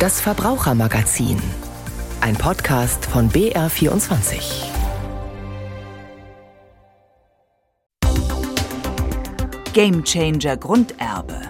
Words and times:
Das 0.00 0.18
Verbrauchermagazin. 0.18 1.36
Ein 2.22 2.34
Podcast 2.34 3.04
von 3.04 3.28
BR24. 3.28 4.40
Gamechanger 9.74 10.56
Grunderbe. 10.56 11.42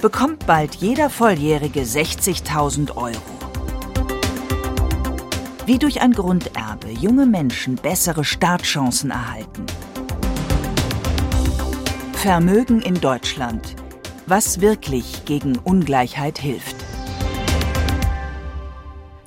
Bekommt 0.00 0.46
bald 0.46 0.74
jeder 0.76 1.10
Volljährige 1.10 1.82
60.000 1.82 2.96
Euro. 2.96 3.20
Wie 5.66 5.78
durch 5.78 6.00
ein 6.00 6.12
Grunderbe 6.12 6.88
junge 6.98 7.26
Menschen 7.26 7.76
bessere 7.76 8.24
Startchancen 8.24 9.10
erhalten. 9.10 9.66
Vermögen 12.14 12.80
in 12.80 12.98
Deutschland. 13.02 13.76
Was 14.26 14.62
wirklich 14.62 15.26
gegen 15.26 15.58
Ungleichheit 15.58 16.38
hilft. 16.38 16.76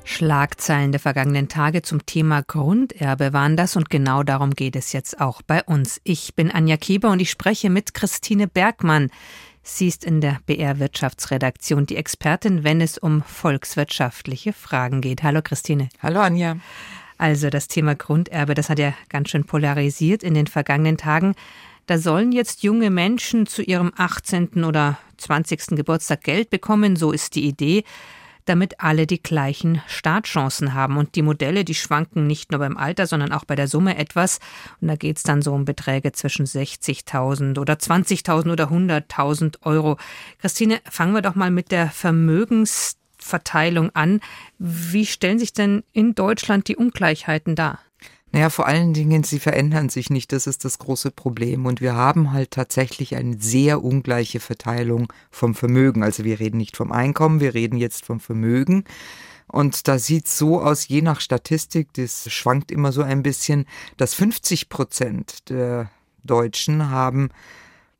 Schlagzeilen 0.02 0.90
der 0.90 0.98
vergangenen 1.00 1.48
Tage 1.48 1.82
zum 1.82 2.04
Thema 2.04 2.42
Grunderbe 2.42 3.32
waren 3.32 3.56
das 3.56 3.76
und 3.76 3.90
genau 3.90 4.24
darum 4.24 4.54
geht 4.54 4.74
es 4.74 4.92
jetzt 4.92 5.20
auch 5.20 5.40
bei 5.42 5.62
uns. 5.62 6.00
Ich 6.02 6.34
bin 6.34 6.50
Anja 6.50 6.76
Kieber 6.76 7.10
und 7.10 7.20
ich 7.20 7.30
spreche 7.30 7.70
mit 7.70 7.94
Christine 7.94 8.48
Bergmann. 8.48 9.10
Sie 9.62 9.86
ist 9.86 10.04
in 10.04 10.20
der 10.20 10.40
BR 10.46 10.80
Wirtschaftsredaktion 10.80 11.86
die 11.86 11.96
Expertin, 11.96 12.64
wenn 12.64 12.80
es 12.80 12.98
um 12.98 13.22
volkswirtschaftliche 13.22 14.52
Fragen 14.52 15.00
geht. 15.00 15.22
Hallo 15.22 15.42
Christine. 15.44 15.90
Hallo 16.02 16.18
Anja. 16.18 16.56
Also 17.18 17.50
das 17.50 17.68
Thema 17.68 17.94
Grunderbe, 17.94 18.54
das 18.54 18.68
hat 18.68 18.80
ja 18.80 18.94
ganz 19.08 19.28
schön 19.30 19.44
polarisiert 19.44 20.24
in 20.24 20.34
den 20.34 20.48
vergangenen 20.48 20.96
Tagen. 20.96 21.36
Da 21.88 21.98
sollen 21.98 22.30
jetzt 22.32 22.62
junge 22.62 22.90
Menschen 22.90 23.46
zu 23.46 23.62
ihrem 23.62 23.92
18. 23.96 24.62
oder 24.62 24.98
20. 25.16 25.68
Geburtstag 25.68 26.22
Geld 26.22 26.50
bekommen, 26.50 26.96
so 26.96 27.12
ist 27.12 27.34
die 27.34 27.46
Idee, 27.46 27.82
damit 28.44 28.80
alle 28.80 29.06
die 29.06 29.22
gleichen 29.22 29.80
Startchancen 29.86 30.74
haben. 30.74 30.98
Und 30.98 31.14
die 31.14 31.22
Modelle, 31.22 31.64
die 31.64 31.74
schwanken 31.74 32.26
nicht 32.26 32.50
nur 32.50 32.58
beim 32.58 32.76
Alter, 32.76 33.06
sondern 33.06 33.32
auch 33.32 33.46
bei 33.46 33.56
der 33.56 33.68
Summe 33.68 33.96
etwas. 33.96 34.38
Und 34.82 34.88
da 34.88 34.96
geht 34.96 35.16
es 35.16 35.22
dann 35.22 35.40
so 35.40 35.54
um 35.54 35.64
Beträge 35.64 36.12
zwischen 36.12 36.44
60.000 36.44 37.58
oder 37.58 37.72
20.000 37.72 38.52
oder 38.52 38.70
100.000 38.70 39.62
Euro. 39.62 39.96
Christine, 40.40 40.82
fangen 40.90 41.14
wir 41.14 41.22
doch 41.22 41.36
mal 41.36 41.50
mit 41.50 41.72
der 41.72 41.88
Vermögensverteilung 41.88 43.96
an. 43.96 44.20
Wie 44.58 45.06
stellen 45.06 45.38
sich 45.38 45.54
denn 45.54 45.84
in 45.94 46.14
Deutschland 46.14 46.68
die 46.68 46.76
Ungleichheiten 46.76 47.54
dar? 47.54 47.78
Naja, 48.30 48.50
vor 48.50 48.66
allen 48.66 48.92
Dingen, 48.92 49.24
sie 49.24 49.38
verändern 49.38 49.88
sich 49.88 50.10
nicht. 50.10 50.32
Das 50.32 50.46
ist 50.46 50.64
das 50.64 50.78
große 50.78 51.10
Problem. 51.10 51.64
Und 51.64 51.80
wir 51.80 51.94
haben 51.94 52.32
halt 52.32 52.50
tatsächlich 52.50 53.16
eine 53.16 53.38
sehr 53.40 53.82
ungleiche 53.82 54.38
Verteilung 54.38 55.12
vom 55.30 55.54
Vermögen. 55.54 56.02
Also 56.02 56.24
wir 56.24 56.38
reden 56.38 56.58
nicht 56.58 56.76
vom 56.76 56.92
Einkommen, 56.92 57.40
wir 57.40 57.54
reden 57.54 57.78
jetzt 57.78 58.04
vom 58.04 58.20
Vermögen. 58.20 58.84
Und 59.46 59.88
da 59.88 59.98
sieht 59.98 60.28
so 60.28 60.60
aus, 60.60 60.88
je 60.88 61.00
nach 61.00 61.20
Statistik, 61.20 61.94
das 61.94 62.30
schwankt 62.30 62.70
immer 62.70 62.92
so 62.92 63.02
ein 63.02 63.22
bisschen, 63.22 63.64
dass 63.96 64.12
50 64.12 64.68
Prozent 64.68 65.48
der 65.48 65.90
Deutschen 66.22 66.90
haben 66.90 67.30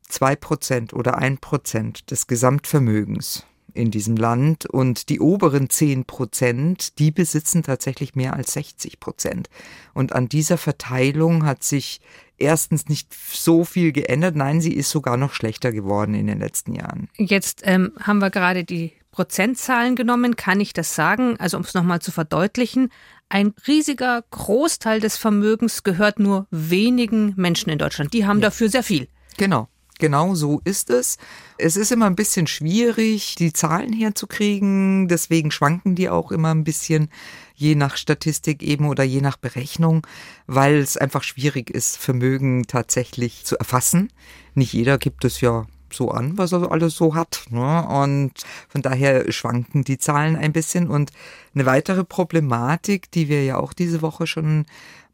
zwei 0.07 0.35
Prozent 0.35 0.93
oder 0.93 1.17
ein 1.17 1.39
Prozent 1.39 2.11
des 2.11 2.27
Gesamtvermögens 2.27 3.45
in 3.73 3.91
diesem 3.91 4.15
Land 4.15 4.65
und 4.65 5.09
die 5.09 5.19
oberen 5.19 5.69
10 5.69 6.05
Prozent, 6.05 6.99
die 6.99 7.11
besitzen 7.11 7.63
tatsächlich 7.63 8.15
mehr 8.15 8.33
als 8.33 8.53
60 8.53 8.99
Prozent. 8.99 9.49
Und 9.93 10.13
an 10.13 10.29
dieser 10.29 10.57
Verteilung 10.57 11.45
hat 11.45 11.63
sich 11.63 12.01
erstens 12.37 12.87
nicht 12.87 13.13
so 13.13 13.65
viel 13.65 13.91
geändert, 13.91 14.35
nein, 14.35 14.61
sie 14.61 14.73
ist 14.73 14.89
sogar 14.89 15.17
noch 15.17 15.33
schlechter 15.33 15.71
geworden 15.71 16.13
in 16.13 16.27
den 16.27 16.39
letzten 16.39 16.73
Jahren. 16.73 17.09
Jetzt 17.17 17.61
ähm, 17.65 17.91
haben 17.99 18.19
wir 18.19 18.29
gerade 18.29 18.63
die 18.63 18.93
Prozentzahlen 19.11 19.95
genommen, 19.95 20.35
kann 20.35 20.59
ich 20.59 20.73
das 20.73 20.95
sagen? 20.95 21.35
Also 21.39 21.57
um 21.57 21.63
es 21.63 21.73
nochmal 21.73 21.99
zu 21.99 22.11
verdeutlichen, 22.11 22.89
ein 23.27 23.53
riesiger 23.67 24.23
Großteil 24.31 24.99
des 24.99 25.17
Vermögens 25.17 25.83
gehört 25.83 26.19
nur 26.19 26.47
wenigen 26.51 27.33
Menschen 27.35 27.69
in 27.69 27.77
Deutschland. 27.77 28.13
Die 28.13 28.25
haben 28.25 28.37
ja. 28.37 28.43
dafür 28.43 28.69
sehr 28.69 28.83
viel. 28.83 29.07
Genau. 29.37 29.67
Genau 29.99 30.33
so 30.33 30.61
ist 30.63 30.89
es. 30.89 31.17
Es 31.57 31.75
ist 31.75 31.91
immer 31.91 32.05
ein 32.05 32.15
bisschen 32.15 32.47
schwierig, 32.47 33.35
die 33.35 33.51
Zahlen 33.51 33.91
herzukriegen. 33.91 35.09
Deswegen 35.09 35.51
schwanken 35.51 35.93
die 35.93 36.09
auch 36.09 36.31
immer 36.31 36.51
ein 36.51 36.63
bisschen, 36.63 37.09
je 37.53 37.75
nach 37.75 37.97
Statistik 37.97 38.63
eben 38.63 38.87
oder 38.87 39.03
je 39.03 39.19
nach 39.19 39.35
Berechnung, 39.35 40.07
weil 40.47 40.77
es 40.77 40.95
einfach 40.95 41.23
schwierig 41.23 41.69
ist, 41.69 41.97
Vermögen 41.97 42.65
tatsächlich 42.65 43.43
zu 43.43 43.57
erfassen. 43.57 44.09
Nicht 44.55 44.71
jeder 44.71 44.97
gibt 44.97 45.25
es 45.25 45.41
ja 45.41 45.67
so 45.93 46.11
an, 46.11 46.37
was 46.37 46.53
er 46.53 46.71
alles 46.71 46.95
so 46.95 47.13
hat. 47.13 47.45
Ne? 47.49 47.85
Und 47.85 48.31
von 48.69 48.81
daher 48.81 49.29
schwanken 49.33 49.83
die 49.83 49.97
Zahlen 49.97 50.37
ein 50.37 50.53
bisschen. 50.53 50.87
Und 50.87 51.11
eine 51.53 51.65
weitere 51.65 52.05
Problematik, 52.05 53.11
die 53.11 53.27
wir 53.27 53.43
ja 53.43 53.57
auch 53.57 53.73
diese 53.73 54.01
Woche 54.01 54.27
schon 54.27 54.65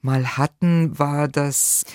mal 0.03 0.37
hatten, 0.37 0.97
war, 0.99 1.27
dass 1.27 1.85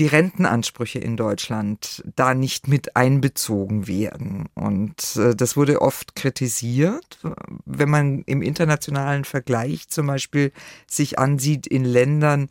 die 0.00 0.06
Rentenansprüche 0.06 0.98
in 0.98 1.18
Deutschland 1.18 2.02
da 2.16 2.32
nicht 2.32 2.68
mit 2.68 2.96
einbezogen 2.96 3.86
werden. 3.86 4.48
Und 4.54 5.16
äh, 5.16 5.36
das 5.36 5.58
wurde 5.58 5.82
oft 5.82 6.16
kritisiert, 6.16 7.18
wenn 7.66 7.90
man 7.90 8.22
im 8.22 8.40
internationalen 8.40 9.24
Vergleich 9.24 9.90
zum 9.90 10.06
Beispiel 10.06 10.52
sich 10.86 11.18
ansieht 11.18 11.66
in 11.66 11.84
Ländern 11.84 12.48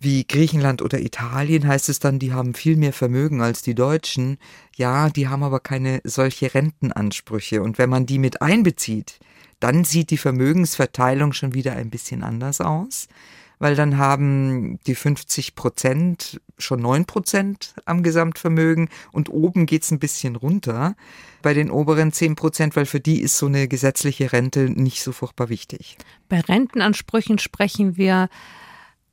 wie 0.00 0.26
Griechenland 0.26 0.80
oder 0.80 0.98
Italien, 1.00 1.66
heißt 1.66 1.90
es 1.90 1.98
dann, 1.98 2.18
die 2.18 2.32
haben 2.32 2.54
viel 2.54 2.76
mehr 2.76 2.94
Vermögen 2.94 3.42
als 3.42 3.60
die 3.60 3.74
Deutschen. 3.74 4.38
Ja, 4.74 5.10
die 5.10 5.28
haben 5.28 5.42
aber 5.42 5.60
keine 5.60 6.00
solche 6.04 6.54
Rentenansprüche. 6.54 7.60
Und 7.60 7.76
wenn 7.76 7.90
man 7.90 8.06
die 8.06 8.18
mit 8.18 8.40
einbezieht, 8.40 9.18
dann 9.60 9.84
sieht 9.84 10.10
die 10.10 10.16
Vermögensverteilung 10.16 11.34
schon 11.34 11.52
wieder 11.52 11.72
ein 11.72 11.90
bisschen 11.90 12.22
anders 12.22 12.62
aus 12.62 13.08
weil 13.58 13.74
dann 13.74 13.98
haben 13.98 14.78
die 14.86 14.94
50 14.94 15.54
Prozent 15.54 16.40
schon 16.58 16.80
9 16.80 17.04
Prozent 17.04 17.74
am 17.84 18.02
Gesamtvermögen 18.02 18.88
und 19.12 19.30
oben 19.30 19.66
geht's 19.66 19.90
ein 19.90 19.98
bisschen 19.98 20.36
runter 20.36 20.96
bei 21.42 21.54
den 21.54 21.70
oberen 21.70 22.12
10 22.12 22.36
Prozent, 22.36 22.76
weil 22.76 22.86
für 22.86 23.00
die 23.00 23.20
ist 23.20 23.38
so 23.38 23.46
eine 23.46 23.68
gesetzliche 23.68 24.32
Rente 24.32 24.70
nicht 24.70 25.02
so 25.02 25.12
furchtbar 25.12 25.48
wichtig. 25.48 25.96
Bei 26.28 26.40
Rentenansprüchen 26.40 27.38
sprechen 27.38 27.96
wir 27.96 28.28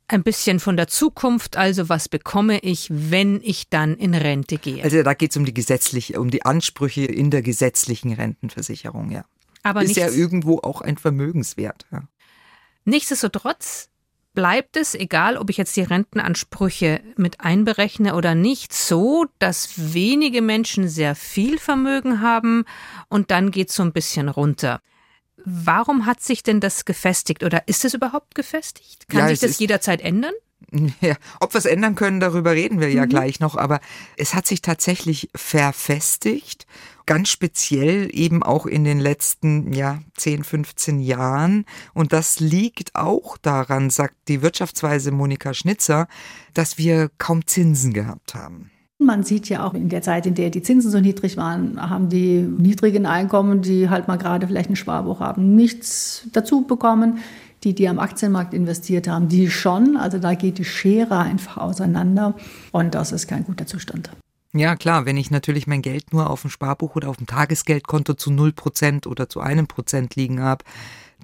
ein 0.07 0.23
bisschen 0.23 0.59
von 0.59 0.77
der 0.77 0.87
Zukunft, 0.87 1.57
also 1.57 1.89
was 1.89 2.09
bekomme 2.09 2.59
ich, 2.59 2.87
wenn 2.91 3.41
ich 3.41 3.69
dann 3.69 3.95
in 3.95 4.13
Rente 4.13 4.57
gehe? 4.57 4.83
Also 4.83 5.01
da 5.01 5.13
geht 5.13 5.31
es 5.31 5.37
um 5.37 5.45
die 5.45 5.53
gesetzliche, 5.53 6.19
um 6.19 6.29
die 6.29 6.45
Ansprüche 6.45 7.05
in 7.05 7.31
der 7.31 7.41
gesetzlichen 7.41 8.13
Rentenversicherung, 8.13 9.11
ja. 9.11 9.25
Aber 9.63 9.81
ist 9.81 9.95
ja 9.95 10.09
irgendwo 10.09 10.59
auch 10.59 10.81
ein 10.81 10.97
Vermögenswert. 10.97 11.87
Ja. 11.91 12.03
Nichtsdestotrotz 12.85 13.89
bleibt 14.35 14.77
es, 14.77 14.93
egal 14.93 15.37
ob 15.37 15.49
ich 15.49 15.57
jetzt 15.57 15.75
die 15.75 15.81
Rentenansprüche 15.81 17.01
mit 17.17 17.41
einberechne 17.41 18.15
oder 18.15 18.35
nicht, 18.35 18.73
so, 18.73 19.25
dass 19.39 19.93
wenige 19.93 20.41
Menschen 20.41 20.87
sehr 20.87 21.15
viel 21.15 21.57
Vermögen 21.57 22.21
haben 22.21 22.65
und 23.09 23.31
dann 23.31 23.49
geht 23.49 23.69
es 23.69 23.75
so 23.75 23.83
ein 23.83 23.93
bisschen 23.93 24.29
runter. 24.29 24.81
Warum 25.43 26.05
hat 26.05 26.21
sich 26.21 26.43
denn 26.43 26.59
das 26.59 26.85
gefestigt 26.85 27.43
oder 27.43 27.67
ist 27.67 27.85
es 27.85 27.93
überhaupt 27.93 28.35
gefestigt? 28.35 29.07
Kann 29.07 29.21
ja, 29.21 29.27
sich 29.29 29.39
das 29.39 29.59
jederzeit 29.59 30.01
ändern? 30.01 30.33
Ja, 31.01 31.15
ob 31.39 31.53
wir 31.53 31.59
es 31.59 31.65
ändern 31.65 31.95
können, 31.95 32.19
darüber 32.19 32.53
reden 32.53 32.79
wir 32.79 32.91
ja 32.91 33.05
mhm. 33.05 33.09
gleich 33.09 33.39
noch, 33.39 33.55
aber 33.55 33.79
es 34.17 34.33
hat 34.33 34.47
sich 34.47 34.61
tatsächlich 34.61 35.29
verfestigt, 35.35 36.65
ganz 37.05 37.29
speziell 37.29 38.09
eben 38.11 38.43
auch 38.43 38.65
in 38.65 38.83
den 38.83 38.99
letzten 38.99 39.73
ja, 39.73 39.99
10, 40.17 40.43
15 40.43 40.99
Jahren. 40.99 41.65
Und 41.93 42.13
das 42.13 42.39
liegt 42.39 42.95
auch 42.95 43.37
daran, 43.37 43.89
sagt 43.89 44.15
die 44.27 44.41
Wirtschaftsweise 44.41 45.11
Monika 45.11 45.53
Schnitzer, 45.53 46.07
dass 46.53 46.77
wir 46.77 47.09
kaum 47.17 47.45
Zinsen 47.45 47.93
gehabt 47.93 48.33
haben. 48.33 48.71
Man 48.97 49.23
sieht 49.23 49.49
ja 49.49 49.65
auch 49.67 49.73
in 49.73 49.89
der 49.89 50.01
Zeit, 50.01 50.25
in 50.25 50.35
der 50.35 50.49
die 50.49 50.61
Zinsen 50.61 50.89
so 50.89 51.01
niedrig 51.01 51.35
waren, 51.35 51.79
haben 51.89 52.07
die 52.07 52.39
niedrigen 52.39 53.05
Einkommen, 53.05 53.61
die 53.61 53.89
halt 53.89 54.07
mal 54.07 54.17
gerade 54.17 54.47
vielleicht 54.47 54.69
ein 54.69 54.77
Sparbuch 54.77 55.19
haben, 55.19 55.53
nichts 55.53 56.27
dazu 56.31 56.61
bekommen 56.61 57.19
die, 57.65 57.73
die 57.73 57.89
am 57.89 57.99
Aktienmarkt 57.99 58.53
investiert 58.53 59.07
haben, 59.07 59.27
die 59.27 59.49
schon. 59.49 59.97
Also 59.97 60.19
da 60.19 60.35
geht 60.35 60.59
die 60.59 60.65
Schere 60.65 61.17
einfach 61.17 61.57
auseinander 61.57 62.35
und 62.71 62.95
das 62.95 63.11
ist 63.11 63.27
kein 63.27 63.43
guter 63.43 63.65
Zustand. 63.65 64.11
Ja, 64.53 64.77
klar, 64.77 65.05
wenn 65.05 65.17
ich 65.17 65.31
natürlich 65.31 65.67
mein 65.67 65.81
Geld 65.81 66.13
nur 66.13 66.29
auf 66.29 66.41
dem 66.41 66.49
Sparbuch 66.49 66.95
oder 66.95 67.09
auf 67.09 67.17
dem 67.17 67.27
Tagesgeldkonto 67.27 68.13
zu 68.13 68.29
0% 68.29 69.05
oder 69.05 69.27
zu 69.27 69.41
einem 69.41 69.67
Prozent 69.67 70.15
liegen 70.15 70.39
habe, 70.39 70.63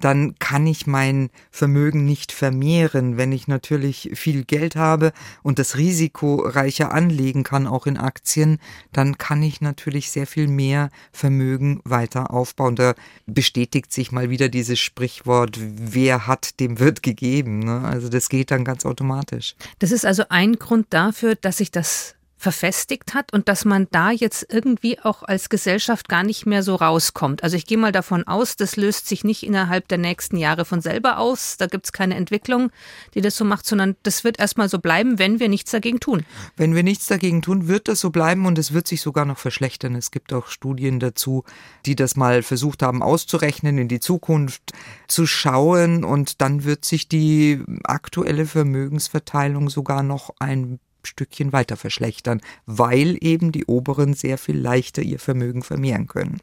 dann 0.04 0.34
kann 0.38 0.66
ich 0.66 0.86
mein 0.86 1.30
Vermögen 1.50 2.04
nicht 2.04 2.32
vermehren. 2.32 3.16
Wenn 3.16 3.32
ich 3.32 3.48
natürlich 3.48 4.10
viel 4.14 4.44
Geld 4.44 4.76
habe 4.76 5.12
und 5.42 5.58
das 5.58 5.76
Risiko 5.76 6.36
reicher 6.36 6.92
anlegen 6.92 7.44
kann, 7.44 7.66
auch 7.66 7.86
in 7.86 7.96
Aktien, 7.96 8.58
dann 8.92 9.16
kann 9.16 9.42
ich 9.42 9.60
natürlich 9.60 10.10
sehr 10.10 10.26
viel 10.26 10.48
mehr 10.48 10.90
Vermögen 11.12 11.80
weiter 11.84 12.32
aufbauen. 12.32 12.76
Da 12.76 12.94
bestätigt 13.26 13.92
sich 13.92 14.12
mal 14.12 14.30
wieder 14.30 14.48
dieses 14.48 14.80
Sprichwort, 14.80 15.58
wer 15.60 16.26
hat, 16.26 16.58
dem 16.60 16.78
wird 16.78 17.02
gegeben. 17.02 17.60
Ne? 17.60 17.82
Also 17.82 18.08
das 18.08 18.28
geht 18.28 18.50
dann 18.50 18.64
ganz 18.64 18.84
automatisch. 18.84 19.54
Das 19.78 19.92
ist 19.92 20.04
also 20.04 20.24
ein 20.28 20.54
Grund 20.54 20.86
dafür, 20.90 21.36
dass 21.36 21.58
sich 21.58 21.70
das 21.70 22.16
verfestigt 22.42 23.14
hat 23.14 23.32
und 23.32 23.48
dass 23.48 23.64
man 23.64 23.86
da 23.92 24.10
jetzt 24.10 24.52
irgendwie 24.52 24.98
auch 24.98 25.22
als 25.22 25.48
Gesellschaft 25.48 26.08
gar 26.08 26.24
nicht 26.24 26.44
mehr 26.44 26.64
so 26.64 26.74
rauskommt. 26.74 27.44
Also 27.44 27.56
ich 27.56 27.66
gehe 27.66 27.78
mal 27.78 27.92
davon 27.92 28.26
aus, 28.26 28.56
das 28.56 28.74
löst 28.74 29.06
sich 29.06 29.22
nicht 29.22 29.44
innerhalb 29.44 29.86
der 29.86 29.98
nächsten 29.98 30.36
Jahre 30.36 30.64
von 30.64 30.80
selber 30.80 31.18
aus. 31.18 31.56
Da 31.56 31.68
gibt 31.68 31.86
es 31.86 31.92
keine 31.92 32.16
Entwicklung, 32.16 32.72
die 33.14 33.20
das 33.20 33.36
so 33.36 33.44
macht, 33.44 33.64
sondern 33.64 33.94
das 34.02 34.24
wird 34.24 34.40
erstmal 34.40 34.68
so 34.68 34.80
bleiben, 34.80 35.20
wenn 35.20 35.38
wir 35.38 35.48
nichts 35.48 35.70
dagegen 35.70 36.00
tun. 36.00 36.26
Wenn 36.56 36.74
wir 36.74 36.82
nichts 36.82 37.06
dagegen 37.06 37.42
tun, 37.42 37.68
wird 37.68 37.86
das 37.86 38.00
so 38.00 38.10
bleiben 38.10 38.44
und 38.44 38.58
es 38.58 38.72
wird 38.72 38.88
sich 38.88 39.02
sogar 39.02 39.24
noch 39.24 39.38
verschlechtern. 39.38 39.94
Es 39.94 40.10
gibt 40.10 40.32
auch 40.32 40.48
Studien 40.48 40.98
dazu, 40.98 41.44
die 41.86 41.94
das 41.94 42.16
mal 42.16 42.42
versucht 42.42 42.82
haben 42.82 43.04
auszurechnen, 43.04 43.78
in 43.78 43.86
die 43.86 44.00
Zukunft 44.00 44.72
zu 45.06 45.26
schauen 45.28 46.02
und 46.02 46.40
dann 46.40 46.64
wird 46.64 46.84
sich 46.84 47.06
die 47.06 47.62
aktuelle 47.84 48.46
Vermögensverteilung 48.46 49.70
sogar 49.70 50.02
noch 50.02 50.34
ein 50.40 50.80
Stückchen 51.06 51.52
weiter 51.52 51.76
verschlechtern, 51.76 52.40
weil 52.66 53.16
eben 53.20 53.52
die 53.52 53.66
Oberen 53.66 54.14
sehr 54.14 54.38
viel 54.38 54.56
leichter 54.56 55.02
ihr 55.02 55.18
Vermögen 55.18 55.62
vermehren 55.62 56.06
können. 56.06 56.40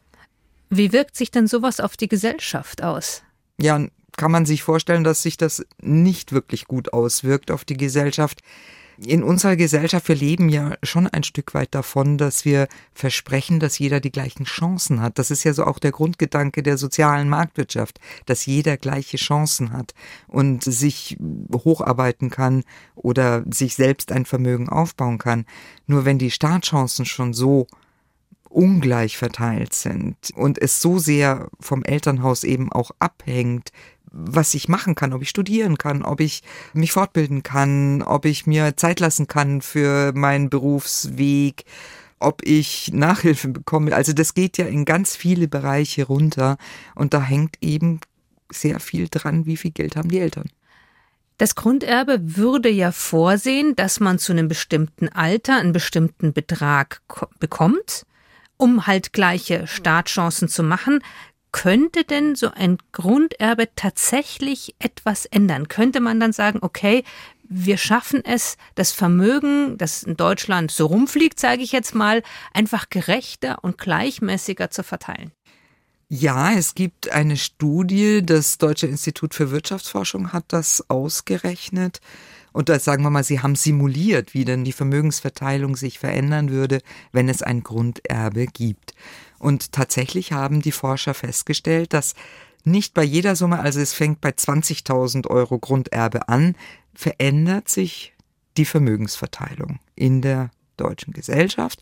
Wie 0.69 0.91
wirkt 0.93 1.15
sich 1.15 1.31
denn 1.31 1.47
sowas 1.47 1.79
auf 1.79 1.97
die 1.97 2.07
Gesellschaft 2.07 2.83
aus? 2.83 3.23
Ja, 3.59 3.87
kann 4.17 4.31
man 4.31 4.45
sich 4.45 4.63
vorstellen, 4.63 5.03
dass 5.03 5.23
sich 5.23 5.37
das 5.37 5.65
nicht 5.81 6.31
wirklich 6.31 6.65
gut 6.65 6.93
auswirkt 6.93 7.51
auf 7.51 7.65
die 7.65 7.77
Gesellschaft 7.77 8.41
in 9.05 9.23
unserer 9.23 9.55
Gesellschaft, 9.55 10.07
wir 10.07 10.15
leben 10.15 10.49
ja 10.49 10.73
schon 10.83 11.07
ein 11.07 11.23
Stück 11.23 11.53
weit 11.53 11.73
davon, 11.73 12.17
dass 12.17 12.45
wir 12.45 12.67
versprechen, 12.93 13.59
dass 13.59 13.79
jeder 13.79 13.99
die 13.99 14.11
gleichen 14.11 14.45
Chancen 14.45 15.01
hat. 15.01 15.19
Das 15.19 15.31
ist 15.31 15.43
ja 15.43 15.53
so 15.53 15.65
auch 15.65 15.79
der 15.79 15.91
Grundgedanke 15.91 16.63
der 16.63 16.77
sozialen 16.77 17.29
Marktwirtschaft, 17.29 17.99
dass 18.25 18.45
jeder 18.45 18.77
gleiche 18.77 19.17
Chancen 19.17 19.71
hat 19.71 19.93
und 20.27 20.63
sich 20.63 21.17
hocharbeiten 21.53 22.29
kann 22.29 22.63
oder 22.95 23.43
sich 23.49 23.75
selbst 23.75 24.11
ein 24.11 24.25
Vermögen 24.25 24.69
aufbauen 24.69 25.17
kann. 25.17 25.45
Nur 25.87 26.05
wenn 26.05 26.17
die 26.17 26.31
Startchancen 26.31 27.05
schon 27.05 27.33
so 27.33 27.67
ungleich 28.49 29.17
verteilt 29.17 29.73
sind 29.73 30.17
und 30.35 30.59
es 30.59 30.81
so 30.81 30.97
sehr 30.97 31.49
vom 31.59 31.83
Elternhaus 31.83 32.43
eben 32.43 32.71
auch 32.71 32.91
abhängt, 32.97 33.71
was 34.11 34.53
ich 34.53 34.67
machen 34.67 34.95
kann, 34.95 35.13
ob 35.13 35.21
ich 35.21 35.29
studieren 35.29 35.77
kann, 35.77 36.03
ob 36.03 36.19
ich 36.19 36.41
mich 36.73 36.91
fortbilden 36.91 37.43
kann, 37.43 38.01
ob 38.01 38.25
ich 38.25 38.47
mir 38.47 38.75
Zeit 38.77 38.99
lassen 38.99 39.27
kann 39.27 39.61
für 39.61 40.13
meinen 40.13 40.49
Berufsweg, 40.49 41.65
ob 42.19 42.45
ich 42.45 42.91
Nachhilfe 42.93 43.49
bekomme. 43.49 43.95
Also 43.95 44.13
das 44.13 44.33
geht 44.33 44.57
ja 44.57 44.65
in 44.65 44.85
ganz 44.85 45.15
viele 45.15 45.47
Bereiche 45.47 46.05
runter 46.05 46.57
und 46.95 47.13
da 47.13 47.21
hängt 47.21 47.57
eben 47.61 47.99
sehr 48.51 48.79
viel 48.79 49.07
dran, 49.09 49.45
wie 49.45 49.57
viel 49.57 49.71
Geld 49.71 49.95
haben 49.95 50.09
die 50.09 50.19
Eltern. 50.19 50.49
Das 51.37 51.55
Grunderbe 51.55 52.19
würde 52.21 52.69
ja 52.69 52.91
vorsehen, 52.91 53.73
dass 53.75 54.01
man 54.01 54.19
zu 54.19 54.33
einem 54.33 54.49
bestimmten 54.49 55.07
Alter 55.07 55.55
einen 55.55 55.71
bestimmten 55.71 56.33
Betrag 56.33 57.01
bekommt, 57.39 58.05
um 58.57 58.87
halt 58.87 59.13
gleiche 59.13 59.65
Startchancen 59.65 60.49
zu 60.49 60.63
machen. 60.63 61.01
Könnte 61.51 62.03
denn 62.03 62.35
so 62.35 62.51
ein 62.51 62.77
Grunderbe 62.91 63.69
tatsächlich 63.75 64.75
etwas 64.79 65.25
ändern? 65.25 65.67
Könnte 65.67 65.99
man 65.99 66.19
dann 66.19 66.33
sagen, 66.33 66.59
okay, 66.61 67.03
wir 67.49 67.77
schaffen 67.77 68.23
es, 68.23 68.57
das 68.75 68.91
Vermögen, 68.91 69.77
das 69.77 70.03
in 70.03 70.15
Deutschland 70.15 70.69
so 70.69 70.85
rumfliegt, 70.85 71.39
sage 71.39 71.63
ich 71.63 71.71
jetzt 71.71 71.95
mal, 71.95 72.21
einfach 72.53 72.89
gerechter 72.89 73.63
und 73.63 73.79
gleichmäßiger 73.79 74.69
zu 74.69 74.83
verteilen? 74.83 75.31
Ja, 76.11 76.53
es 76.53 76.75
gibt 76.75 77.11
eine 77.11 77.37
Studie, 77.37 78.23
das 78.23 78.57
Deutsche 78.57 78.87
Institut 78.87 79.33
für 79.33 79.51
Wirtschaftsforschung 79.51 80.33
hat 80.33 80.45
das 80.47 80.89
ausgerechnet. 80.89 82.01
Und 82.51 82.69
da 82.69 82.79
sagen 82.79 83.03
wir 83.03 83.11
mal, 83.11 83.23
sie 83.23 83.41
haben 83.41 83.55
simuliert, 83.55 84.33
wie 84.33 84.43
denn 84.43 84.63
die 84.63 84.71
Vermögensverteilung 84.71 85.75
sich 85.75 85.99
verändern 85.99 86.49
würde, 86.49 86.79
wenn 87.11 87.29
es 87.29 87.43
ein 87.43 87.61
Grunderbe 87.61 88.47
gibt. 88.47 88.93
Und 89.39 89.71
tatsächlich 89.71 90.33
haben 90.33 90.61
die 90.61 90.71
Forscher 90.71 91.13
festgestellt, 91.13 91.93
dass 91.93 92.13
nicht 92.63 92.93
bei 92.93 93.03
jeder 93.03 93.35
Summe, 93.35 93.59
also 93.59 93.79
es 93.79 93.93
fängt 93.93 94.21
bei 94.21 94.29
20.000 94.29 95.27
Euro 95.27 95.59
Grunderbe 95.59 96.27
an, 96.27 96.55
verändert 96.93 97.69
sich 97.69 98.13
die 98.57 98.65
Vermögensverteilung 98.65 99.79
in 99.95 100.21
der 100.21 100.51
deutschen 100.77 101.13
Gesellschaft. 101.13 101.81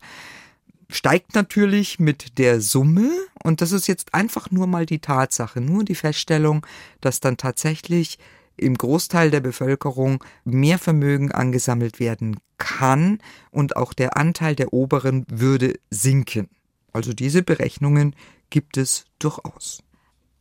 Steigt 0.88 1.34
natürlich 1.34 1.98
mit 1.98 2.38
der 2.38 2.60
Summe 2.60 3.10
und 3.42 3.60
das 3.60 3.72
ist 3.72 3.88
jetzt 3.88 4.14
einfach 4.14 4.50
nur 4.50 4.66
mal 4.66 4.86
die 4.86 5.00
Tatsache, 5.00 5.60
nur 5.60 5.84
die 5.84 5.96
Feststellung, 5.96 6.64
dass 7.00 7.20
dann 7.20 7.36
tatsächlich 7.36 8.18
im 8.56 8.76
Großteil 8.76 9.30
der 9.30 9.40
Bevölkerung 9.40 10.24
mehr 10.44 10.78
Vermögen 10.78 11.30
angesammelt 11.32 12.00
werden 12.00 12.38
kann 12.56 13.20
und 13.50 13.76
auch 13.76 13.92
der 13.92 14.16
Anteil 14.16 14.56
der 14.56 14.72
Oberen 14.72 15.26
würde 15.28 15.74
sinken. 15.90 16.48
Also 16.92 17.12
diese 17.12 17.42
Berechnungen 17.42 18.14
gibt 18.50 18.76
es 18.76 19.04
durchaus. 19.18 19.82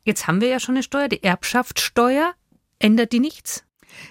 Jetzt 0.03 0.27
haben 0.27 0.41
wir 0.41 0.47
ja 0.47 0.59
schon 0.59 0.75
eine 0.75 0.83
Steuer, 0.83 1.09
die 1.09 1.23
Erbschaftssteuer. 1.23 2.33
Ändert 2.79 3.11
die 3.11 3.19
nichts? 3.19 3.63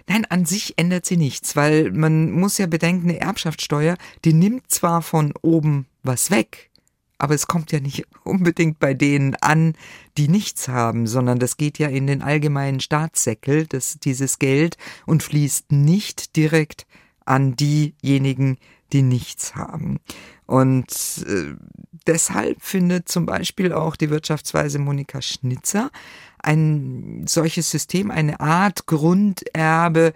Nein, 0.09 0.25
an 0.27 0.45
sich 0.45 0.79
ändert 0.79 1.07
sie 1.07 1.17
nichts, 1.17 1.57
weil 1.57 1.93
man 1.93 2.31
muss 2.31 2.59
ja 2.59 2.67
bedenken, 2.67 3.09
eine 3.09 3.21
Erbschaftssteuer, 3.21 3.97
die 4.25 4.33
nimmt 4.33 4.71
zwar 4.71 5.03
von 5.03 5.33
oben 5.43 5.87
was 6.03 6.31
weg, 6.31 6.71
aber 7.19 7.35
es 7.35 7.47
kommt 7.47 7.73
ja 7.73 7.81
nicht 7.81 8.05
unbedingt 8.25 8.79
bei 8.79 8.95
denen 8.95 9.35
an, 9.37 9.75
die 10.19 10.29
nichts 10.29 10.69
haben, 10.69 11.07
sondern 11.07 11.39
das 11.39 11.57
geht 11.57 11.79
ja 11.79 11.89
in 11.89 12.07
den 12.07 12.23
allgemeinen 12.23 12.81
Staatssäckel, 12.81 13.67
das, 13.67 13.99
dieses 13.99 14.39
Geld, 14.39 14.77
und 15.07 15.23
fließt 15.23 15.73
nicht 15.73 16.37
direkt 16.37 16.87
an 17.25 17.57
diejenigen, 17.57 18.57
die 18.57 18.61
nichts 18.95 19.55
haben. 19.55 19.99
Und 20.47 20.87
äh, 21.27 21.55
deshalb 22.07 22.63
findet 22.63 23.09
zum 23.09 23.27
Beispiel 23.27 23.73
auch 23.73 23.97
die 23.97 24.11
Wirtschaftsweise 24.11 24.79
Monika 24.79 25.21
Schnitzer 25.21 25.91
ein 26.39 27.25
solches 27.27 27.71
System, 27.71 28.11
eine 28.11 28.41
Art 28.41 28.87
Grunderbe, 28.87 30.13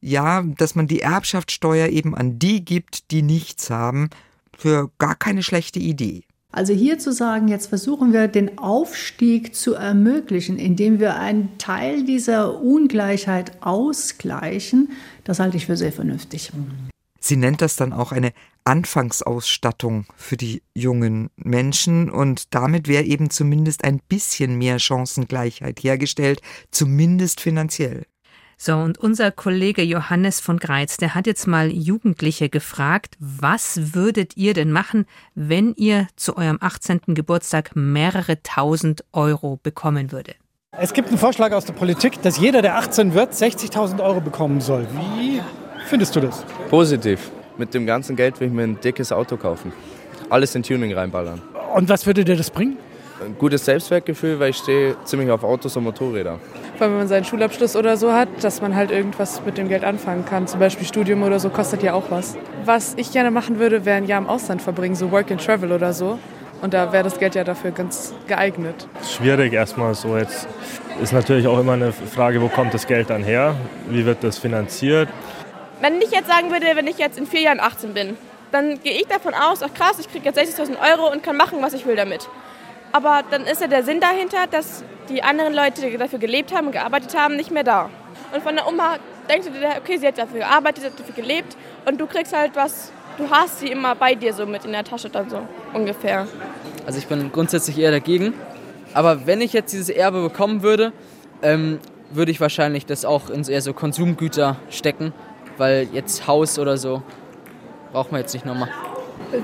ja, 0.00 0.42
dass 0.42 0.74
man 0.74 0.86
die 0.86 1.00
Erbschaftssteuer 1.00 1.88
eben 1.88 2.14
an 2.14 2.38
die 2.38 2.64
gibt, 2.64 3.10
die 3.10 3.22
nichts 3.22 3.68
haben, 3.68 4.10
für 4.56 4.90
gar 4.98 5.14
keine 5.14 5.42
schlechte 5.42 5.78
Idee. 5.78 6.24
Also 6.50 6.72
hier 6.72 6.98
zu 6.98 7.12
sagen, 7.12 7.48
jetzt 7.48 7.66
versuchen 7.66 8.14
wir 8.14 8.26
den 8.26 8.58
Aufstieg 8.58 9.54
zu 9.54 9.74
ermöglichen, 9.74 10.58
indem 10.58 10.98
wir 10.98 11.16
einen 11.16 11.58
Teil 11.58 12.04
dieser 12.04 12.60
Ungleichheit 12.60 13.62
ausgleichen, 13.62 14.90
das 15.24 15.40
halte 15.40 15.58
ich 15.58 15.66
für 15.66 15.76
sehr 15.76 15.92
vernünftig. 15.92 16.50
Sie 17.20 17.36
nennt 17.36 17.62
das 17.62 17.76
dann 17.76 17.92
auch 17.92 18.12
eine 18.12 18.32
Anfangsausstattung 18.64 20.06
für 20.16 20.36
die 20.36 20.62
jungen 20.74 21.30
Menschen 21.36 22.10
und 22.10 22.54
damit 22.54 22.86
wäre 22.86 23.04
eben 23.04 23.30
zumindest 23.30 23.84
ein 23.84 24.00
bisschen 24.08 24.56
mehr 24.56 24.78
Chancengleichheit 24.78 25.82
hergestellt, 25.82 26.42
zumindest 26.70 27.40
finanziell. 27.40 28.04
So, 28.60 28.74
und 28.74 28.98
unser 28.98 29.30
Kollege 29.30 29.82
Johannes 29.82 30.40
von 30.40 30.58
Greiz, 30.58 30.96
der 30.96 31.14
hat 31.14 31.28
jetzt 31.28 31.46
mal 31.46 31.70
Jugendliche 31.70 32.48
gefragt, 32.48 33.14
was 33.20 33.94
würdet 33.94 34.36
ihr 34.36 34.52
denn 34.52 34.72
machen, 34.72 35.06
wenn 35.36 35.74
ihr 35.74 36.08
zu 36.16 36.36
eurem 36.36 36.58
18. 36.60 37.00
Geburtstag 37.14 37.76
mehrere 37.76 38.42
tausend 38.42 39.04
Euro 39.12 39.60
bekommen 39.62 40.10
würde? 40.10 40.34
Es 40.72 40.92
gibt 40.92 41.08
einen 41.08 41.18
Vorschlag 41.18 41.52
aus 41.52 41.66
der 41.66 41.72
Politik, 41.72 42.20
dass 42.22 42.38
jeder, 42.38 42.60
der 42.60 42.76
18 42.76 43.14
wird, 43.14 43.32
60.000 43.32 44.02
Euro 44.02 44.20
bekommen 44.20 44.60
soll. 44.60 44.88
Wie 44.92 45.40
findest 45.88 46.14
du 46.14 46.20
das? 46.20 46.44
Positiv. 46.70 47.30
Mit 47.56 47.74
dem 47.74 47.86
ganzen 47.86 48.14
Geld 48.14 48.38
will 48.40 48.48
ich 48.48 48.54
mir 48.54 48.62
ein 48.62 48.78
dickes 48.80 49.10
Auto 49.10 49.36
kaufen. 49.36 49.72
Alles 50.30 50.54
in 50.54 50.62
Tuning 50.62 50.92
reinballern. 50.94 51.40
Und 51.74 51.88
was 51.88 52.06
würde 52.06 52.24
dir 52.24 52.36
das 52.36 52.50
bringen? 52.50 52.76
Ein 53.24 53.36
gutes 53.36 53.64
Selbstwertgefühl, 53.64 54.38
weil 54.38 54.50
ich 54.50 54.58
stehe 54.58 54.96
ziemlich 55.04 55.30
auf 55.30 55.42
Autos 55.42 55.76
und 55.76 55.84
Motorräder. 55.84 56.38
Vor 56.76 56.84
allem, 56.84 56.92
wenn 56.92 56.98
man 56.98 57.08
seinen 57.08 57.24
Schulabschluss 57.24 57.74
oder 57.74 57.96
so 57.96 58.12
hat, 58.12 58.28
dass 58.42 58.62
man 58.62 58.76
halt 58.76 58.92
irgendwas 58.92 59.42
mit 59.44 59.58
dem 59.58 59.68
Geld 59.68 59.82
anfangen 59.82 60.24
kann. 60.24 60.46
Zum 60.46 60.60
Beispiel 60.60 60.86
Studium 60.86 61.24
oder 61.24 61.40
so 61.40 61.48
kostet 61.50 61.82
ja 61.82 61.94
auch 61.94 62.10
was. 62.10 62.36
Was 62.64 62.94
ich 62.96 63.10
gerne 63.10 63.32
machen 63.32 63.58
würde, 63.58 63.84
wäre 63.84 63.96
ein 63.96 64.06
Jahr 64.06 64.20
im 64.20 64.28
Ausland 64.28 64.62
verbringen, 64.62 64.94
so 64.94 65.10
Work 65.10 65.32
and 65.32 65.44
Travel 65.44 65.72
oder 65.72 65.92
so. 65.92 66.20
Und 66.62 66.74
da 66.74 66.92
wäre 66.92 67.04
das 67.04 67.18
Geld 67.18 67.34
ja 67.34 67.42
dafür 67.42 67.72
ganz 67.72 68.14
geeignet. 68.28 68.86
Schwierig 69.04 69.52
erstmal 69.52 69.94
so 69.94 70.16
jetzt. 70.16 70.46
Ist 71.02 71.12
natürlich 71.12 71.46
auch 71.46 71.58
immer 71.58 71.72
eine 71.72 71.92
Frage, 71.92 72.40
wo 72.40 72.48
kommt 72.48 72.74
das 72.74 72.86
Geld 72.86 73.10
dann 73.10 73.22
her? 73.22 73.56
Wie 73.88 74.04
wird 74.04 74.22
das 74.22 74.38
finanziert? 74.38 75.08
Wenn 75.80 76.00
ich 76.02 76.10
jetzt 76.10 76.26
sagen 76.26 76.50
würde, 76.50 76.66
wenn 76.74 76.88
ich 76.88 76.98
jetzt 76.98 77.18
in 77.18 77.26
vier 77.26 77.42
Jahren 77.42 77.60
18 77.60 77.94
bin, 77.94 78.16
dann 78.50 78.80
gehe 78.82 78.94
ich 78.94 79.06
davon 79.06 79.32
aus, 79.34 79.62
ach 79.62 79.72
krass, 79.72 79.98
ich 80.00 80.10
kriege 80.10 80.24
jetzt 80.24 80.38
60.000 80.38 80.76
Euro 80.92 81.12
und 81.12 81.22
kann 81.22 81.36
machen, 81.36 81.58
was 81.60 81.72
ich 81.72 81.86
will 81.86 81.94
damit. 81.94 82.28
Aber 82.90 83.22
dann 83.30 83.44
ist 83.44 83.60
ja 83.60 83.68
der 83.68 83.84
Sinn 83.84 84.00
dahinter, 84.00 84.46
dass 84.50 84.82
die 85.08 85.22
anderen 85.22 85.54
Leute, 85.54 85.82
die 85.82 85.96
dafür 85.96 86.18
gelebt 86.18 86.52
haben 86.54 86.66
und 86.66 86.72
gearbeitet 86.72 87.16
haben, 87.16 87.36
nicht 87.36 87.50
mehr 87.50 87.64
da. 87.64 87.90
Und 88.34 88.42
von 88.42 88.56
der 88.56 88.66
Oma 88.66 88.96
denkst 89.28 89.46
du 89.46 89.52
dir, 89.52 89.76
okay, 89.78 89.98
sie 89.98 90.06
hat 90.06 90.18
dafür 90.18 90.40
gearbeitet, 90.40 90.82
sie 90.82 90.86
hat 90.86 90.98
dafür 90.98 91.14
gelebt 91.14 91.56
und 91.86 92.00
du 92.00 92.06
kriegst 92.06 92.34
halt 92.34 92.56
was, 92.56 92.90
du 93.16 93.30
hast 93.30 93.60
sie 93.60 93.68
immer 93.68 93.94
bei 93.94 94.14
dir 94.14 94.32
so 94.32 94.46
mit 94.46 94.64
in 94.64 94.72
der 94.72 94.84
Tasche 94.84 95.10
dann 95.10 95.30
so 95.30 95.46
ungefähr. 95.74 96.26
Also 96.86 96.98
ich 96.98 97.06
bin 97.06 97.30
grundsätzlich 97.30 97.78
eher 97.78 97.90
dagegen. 97.90 98.34
Aber 98.94 99.26
wenn 99.26 99.42
ich 99.42 99.52
jetzt 99.52 99.72
dieses 99.72 99.90
Erbe 99.90 100.22
bekommen 100.22 100.62
würde, 100.62 100.92
ähm, 101.42 101.78
würde 102.10 102.30
ich 102.30 102.40
wahrscheinlich 102.40 102.86
das 102.86 103.04
auch 103.04 103.28
in 103.28 103.44
eher 103.44 103.60
so 103.60 103.74
Konsumgüter 103.74 104.56
stecken 104.70 105.12
weil 105.58 105.88
jetzt 105.92 106.26
Haus 106.26 106.58
oder 106.58 106.76
so 106.76 107.02
braucht 107.92 108.12
man 108.12 108.20
jetzt 108.20 108.32
nicht 108.32 108.46
nochmal. 108.46 108.68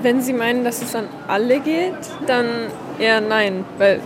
Wenn 0.01 0.21
Sie 0.21 0.33
meinen, 0.33 0.63
dass 0.63 0.81
es 0.81 0.95
an 0.95 1.07
alle 1.27 1.59
geht, 1.59 1.93
dann 2.25 2.47
eher 2.99 3.21
nein, 3.21 3.65
weil 3.77 3.99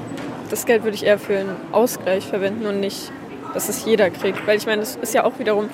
das 0.50 0.66
Geld 0.66 0.84
würde 0.84 0.96
ich 0.96 1.06
eher 1.06 1.20
für 1.20 1.38
einen 1.38 1.56
Ausgleich 1.72 2.26
verwenden 2.26 2.66
und 2.66 2.80
nicht, 2.80 3.12
dass 3.54 3.70
es 3.70 3.86
jeder 3.86 4.10
kriegt. 4.10 4.46
Weil 4.48 4.58
ich 4.58 4.66
meine, 4.66 4.82
das 4.82 4.96
ist 4.96 5.14
ja 5.14 5.24
auch 5.24 5.38
wiederum 5.40 5.70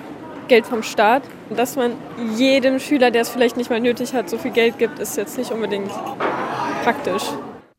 Geld 0.48 0.65
vom 0.65 0.84
Staat. 0.84 1.24
Und 1.50 1.58
dass 1.58 1.75
man 1.75 1.94
jedem 2.36 2.80
Schüler, 2.80 3.12
der 3.12 3.22
es 3.22 3.30
vielleicht 3.30 3.58
nicht 3.58 3.70
mal 3.70 3.80
nötig 3.80 4.13
hat, 4.13 4.30
so 4.30 4.38
viel 4.38 4.51
Geld 4.51 4.77
gibt, 4.77 5.00
ist 5.00 5.18
jetzt 5.18 5.38
nicht 5.38 5.51
unbedingt 5.51 5.92
praktisch. 6.84 7.24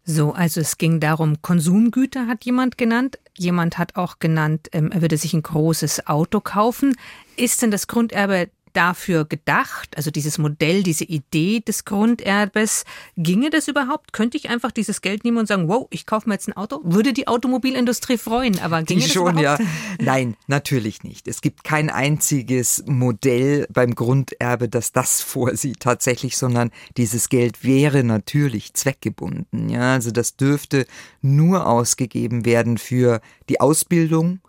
So, 0.05 0.33
also 0.33 0.61
es 0.61 0.79
ging 0.79 1.01
darum, 1.01 1.43
Konsumgüter 1.43 2.29
hat 2.29 2.45
jemand 2.45 2.79
genannt. 2.79 3.19
Jemand 3.37 3.77
hat 3.77 3.97
auch 3.97 4.21
genannt, 4.21 4.69
ähm, 4.73 4.93
er 4.93 5.03
würde 5.03 5.17
sich 5.17 5.35
ein 5.35 5.43
großes 5.43 6.07
Auto 6.07 6.41
kaufen. 6.41 6.97
Ist 7.37 7.62
denn 7.62 7.71
das 7.71 7.87
Grunderbe 7.87 8.50
dafür 8.76 9.25
gedacht, 9.25 9.97
also 9.97 10.11
dieses 10.11 10.37
Modell, 10.37 10.83
diese 10.83 11.05
Idee 11.05 11.61
des 11.61 11.87
Grunderbes, 11.87 12.85
ginge 13.16 13.49
das 13.49 13.69
überhaupt? 13.69 14.12
Könnte 14.12 14.37
ich 14.37 14.50
einfach 14.50 14.71
dieses 14.71 15.00
Geld 15.00 15.25
nehmen 15.25 15.38
und 15.38 15.49
sagen, 15.49 15.69
wow, 15.69 15.87
ich 15.90 16.05
kaufe 16.05 16.28
mir 16.28 16.35
jetzt 16.35 16.49
ein 16.49 16.57
Auto? 16.57 16.81
Würde 16.85 17.14
die 17.14 17.26
Automobilindustrie 17.26 18.19
freuen, 18.19 18.59
aber 18.61 18.83
ginge 18.83 19.00
die 19.00 19.07
das 19.07 19.14
schon, 19.14 19.38
überhaupt? 19.38 19.61
ja. 19.61 19.66
Nein, 19.99 20.37
natürlich 20.47 21.05
nicht. 21.05 21.26
Es 21.26 21.40
gibt 21.40 21.64
kein 21.64 21.88
einziges 21.88 22.85
Modell 22.87 23.66
beim 23.73 23.95
Grunderbe, 23.95 24.69
das 24.69 24.93
das 24.93 25.23
vorsieht 25.23 25.81
tatsächlich, 25.81 26.37
sondern 26.37 26.71
dieses 26.99 27.31
Geld 27.31 27.64
wäre 27.64 28.05
natürlich 28.05 28.75
zweckgebunden. 28.75 29.71
Ja, 29.71 29.95
also 29.95 30.11
das 30.11 30.37
dürfte 30.37 30.87
nur 31.23 31.66
ausgegeben 31.66 32.45
werden 32.45 32.76
für 32.76 33.23
die 33.49 33.61
Ausbildung, 33.61 34.40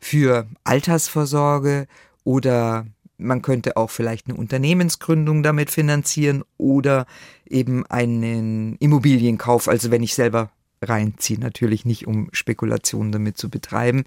für 0.00 0.48
Altersvorsorge 0.64 1.86
oder 2.26 2.86
man 3.18 3.40
könnte 3.40 3.76
auch 3.76 3.88
vielleicht 3.88 4.26
eine 4.26 4.36
Unternehmensgründung 4.36 5.44
damit 5.44 5.70
finanzieren 5.70 6.42
oder 6.58 7.06
eben 7.48 7.86
einen 7.86 8.76
Immobilienkauf, 8.76 9.68
also 9.68 9.92
wenn 9.92 10.02
ich 10.02 10.14
selber 10.14 10.50
reinziehe, 10.82 11.38
natürlich 11.38 11.84
nicht, 11.84 12.06
um 12.08 12.28
Spekulationen 12.32 13.12
damit 13.12 13.38
zu 13.38 13.48
betreiben. 13.48 14.04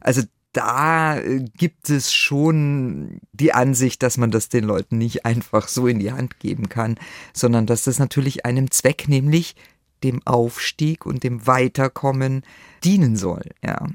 Also 0.00 0.22
da 0.52 1.18
äh, 1.18 1.44
gibt 1.56 1.88
es 1.88 2.12
schon 2.12 3.20
die 3.32 3.54
Ansicht, 3.54 4.02
dass 4.02 4.18
man 4.18 4.32
das 4.32 4.48
den 4.48 4.64
Leuten 4.64 4.98
nicht 4.98 5.24
einfach 5.24 5.68
so 5.68 5.86
in 5.86 6.00
die 6.00 6.12
Hand 6.12 6.40
geben 6.40 6.68
kann, 6.68 6.96
sondern 7.32 7.66
dass 7.66 7.84
das 7.84 8.00
natürlich 8.00 8.44
einem 8.44 8.72
Zweck, 8.72 9.08
nämlich 9.08 9.54
dem 10.02 10.20
Aufstieg 10.24 11.06
und 11.06 11.22
dem 11.22 11.46
Weiterkommen 11.46 12.42
dienen 12.82 13.14
soll, 13.16 13.44
ja. 13.64 13.86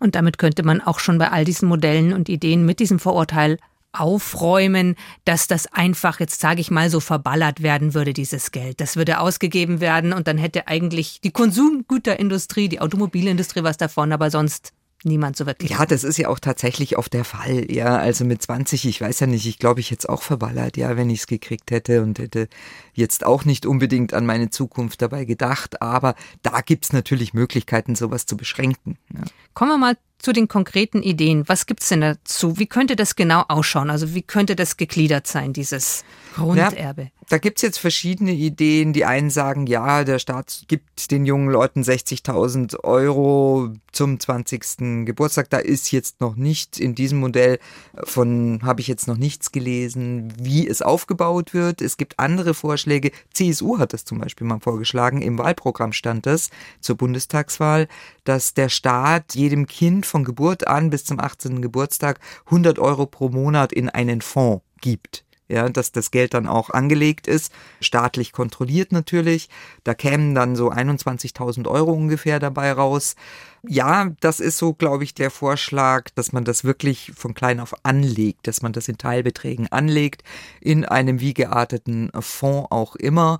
Und 0.00 0.14
damit 0.14 0.38
könnte 0.38 0.62
man 0.62 0.80
auch 0.80 0.98
schon 0.98 1.18
bei 1.18 1.30
all 1.30 1.44
diesen 1.44 1.68
Modellen 1.68 2.12
und 2.12 2.28
Ideen 2.28 2.64
mit 2.64 2.80
diesem 2.80 2.98
Vorurteil 2.98 3.58
aufräumen, 3.92 4.94
dass 5.24 5.46
das 5.46 5.66
einfach, 5.72 6.20
jetzt 6.20 6.40
sage 6.40 6.60
ich 6.60 6.70
mal, 6.70 6.90
so 6.90 7.00
verballert 7.00 7.62
werden 7.62 7.94
würde, 7.94 8.12
dieses 8.12 8.50
Geld. 8.50 8.80
Das 8.80 8.96
würde 8.96 9.20
ausgegeben 9.20 9.80
werden 9.80 10.12
und 10.12 10.28
dann 10.28 10.38
hätte 10.38 10.68
eigentlich 10.68 11.20
die 11.22 11.30
Konsumgüterindustrie, 11.30 12.68
die 12.68 12.80
Automobilindustrie 12.80 13.62
was 13.62 13.78
davon, 13.78 14.12
aber 14.12 14.30
sonst 14.30 14.72
niemand 15.04 15.36
so 15.36 15.46
wirklich. 15.46 15.70
Ja, 15.70 15.86
das 15.86 16.04
ist 16.04 16.18
ja 16.18 16.28
auch 16.28 16.38
tatsächlich 16.38 16.98
oft 16.98 17.12
der 17.12 17.24
Fall. 17.24 17.70
Ja, 17.70 17.96
also 17.96 18.24
mit 18.24 18.42
20, 18.42 18.86
ich 18.86 19.00
weiß 19.00 19.20
ja 19.20 19.26
nicht, 19.26 19.46
ich 19.46 19.58
glaube, 19.58 19.80
ich 19.80 19.90
hätte 19.90 20.00
es 20.00 20.06
auch 20.06 20.22
verballert, 20.22 20.76
ja, 20.76 20.96
wenn 20.96 21.10
ich 21.10 21.20
es 21.20 21.26
gekriegt 21.26 21.70
hätte 21.70 22.02
und 22.02 22.18
hätte 22.18 22.48
jetzt 22.94 23.24
auch 23.24 23.44
nicht 23.44 23.66
unbedingt 23.66 24.14
an 24.14 24.26
meine 24.26 24.50
Zukunft 24.50 25.02
dabei 25.02 25.24
gedacht. 25.24 25.82
Aber 25.82 26.14
da 26.42 26.60
gibt's 26.60 26.92
natürlich 26.92 27.34
Möglichkeiten, 27.34 27.94
sowas 27.94 28.26
zu 28.26 28.36
beschränken. 28.36 28.98
Ja. 29.12 29.22
Kommen 29.54 29.72
wir 29.72 29.78
mal 29.78 29.96
zu 30.18 30.32
den 30.32 30.48
konkreten 30.48 31.02
Ideen. 31.02 31.48
Was 31.48 31.66
gibt's 31.66 31.88
denn 31.88 32.00
dazu? 32.00 32.58
Wie 32.58 32.66
könnte 32.66 32.96
das 32.96 33.16
genau 33.16 33.44
ausschauen? 33.48 33.90
Also 33.90 34.14
wie 34.14 34.22
könnte 34.22 34.56
das 34.56 34.76
gegliedert 34.76 35.26
sein, 35.26 35.52
dieses 35.52 36.04
Grunderbe? 36.34 37.02
Ja, 37.02 37.08
da 37.28 37.38
gibt's 37.38 37.62
jetzt 37.62 37.78
verschiedene 37.78 38.32
Ideen. 38.32 38.92
Die 38.92 39.04
einen 39.04 39.30
sagen, 39.30 39.66
ja, 39.66 40.04
der 40.04 40.20
Staat 40.20 40.64
gibt 40.68 41.10
den 41.10 41.26
jungen 41.26 41.50
Leuten 41.50 41.82
60.000 41.82 42.84
Euro 42.84 43.70
zum 43.90 44.20
20. 44.20 45.06
Geburtstag. 45.06 45.50
Da 45.50 45.58
ist 45.58 45.90
jetzt 45.90 46.20
noch 46.20 46.36
nicht 46.36 46.78
in 46.78 46.94
diesem 46.94 47.18
Modell 47.18 47.58
von, 48.04 48.60
habe 48.62 48.80
ich 48.80 48.86
jetzt 48.86 49.08
noch 49.08 49.16
nichts 49.16 49.50
gelesen, 49.50 50.32
wie 50.38 50.68
es 50.68 50.82
aufgebaut 50.82 51.52
wird. 51.52 51.82
Es 51.82 51.96
gibt 51.96 52.18
andere 52.20 52.54
Vorschläge. 52.54 53.10
CSU 53.32 53.78
hat 53.78 53.92
das 53.92 54.04
zum 54.04 54.18
Beispiel 54.18 54.46
mal 54.46 54.60
vorgeschlagen. 54.60 55.20
Im 55.20 55.38
Wahlprogramm 55.38 55.92
stand 55.92 56.26
das 56.26 56.50
zur 56.80 56.96
Bundestagswahl, 56.96 57.88
dass 58.22 58.54
der 58.54 58.68
Staat 58.68 59.34
jedem 59.34 59.66
Kind 59.66 60.06
von 60.16 60.24
Geburt 60.24 60.66
an 60.66 60.88
bis 60.88 61.04
zum 61.04 61.20
18. 61.20 61.60
Geburtstag 61.60 62.20
100 62.46 62.78
Euro 62.78 63.04
pro 63.04 63.28
Monat 63.28 63.70
in 63.70 63.90
einen 63.90 64.22
Fonds 64.22 64.64
gibt 64.80 65.26
ja, 65.48 65.68
dass 65.68 65.92
das 65.92 66.10
Geld 66.10 66.34
dann 66.34 66.46
auch 66.46 66.70
angelegt 66.70 67.26
ist, 67.28 67.52
staatlich 67.80 68.32
kontrolliert 68.32 68.90
natürlich. 68.90 69.48
Da 69.84 69.94
kämen 69.94 70.34
dann 70.34 70.56
so 70.56 70.72
21.000 70.72 71.68
Euro 71.68 71.92
ungefähr 71.92 72.40
dabei 72.40 72.72
raus. 72.72 73.14
Ja, 73.62 74.10
das 74.18 74.40
ist 74.40 74.58
so, 74.58 74.74
glaube 74.74 75.04
ich, 75.04 75.14
der 75.14 75.30
Vorschlag, 75.30 76.10
dass 76.16 76.32
man 76.32 76.44
das 76.44 76.64
wirklich 76.64 77.12
von 77.14 77.34
klein 77.34 77.60
auf 77.60 77.74
anlegt, 77.84 78.48
dass 78.48 78.62
man 78.62 78.72
das 78.72 78.88
in 78.88 78.98
Teilbeträgen 78.98 79.70
anlegt, 79.70 80.24
in 80.60 80.84
einem 80.84 81.20
wie 81.20 81.34
gearteten 81.34 82.10
Fonds 82.18 82.72
auch 82.72 82.96
immer 82.96 83.38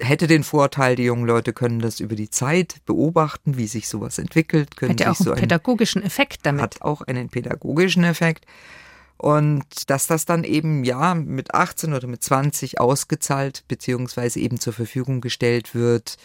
hätte 0.00 0.26
den 0.26 0.44
Vorteil, 0.44 0.96
die 0.96 1.04
jungen 1.04 1.26
Leute 1.26 1.52
können 1.52 1.80
das 1.80 2.00
über 2.00 2.14
die 2.14 2.30
Zeit 2.30 2.76
beobachten, 2.86 3.56
wie 3.56 3.66
sich 3.66 3.88
sowas 3.88 4.18
entwickelt. 4.18 4.76
Können 4.76 4.92
Hätte 4.92 5.10
auch 5.10 5.16
sich 5.16 5.26
einen 5.26 5.36
so 5.36 5.40
pädagogischen 5.40 6.02
Effekt 6.02 6.40
damit. 6.44 6.62
Hat 6.62 6.82
auch 6.82 7.02
einen 7.02 7.28
pädagogischen 7.28 8.04
Effekt. 8.04 8.46
Und 9.16 9.90
dass 9.90 10.06
das 10.06 10.24
dann 10.24 10.44
eben 10.44 10.82
ja 10.82 11.14
mit 11.14 11.54
18 11.54 11.92
oder 11.92 12.06
mit 12.06 12.24
20 12.24 12.80
ausgezahlt 12.80 13.64
beziehungsweise 13.68 14.40
eben 14.40 14.58
zur 14.58 14.72
Verfügung 14.72 15.20
gestellt 15.20 15.74
wird, 15.74 16.16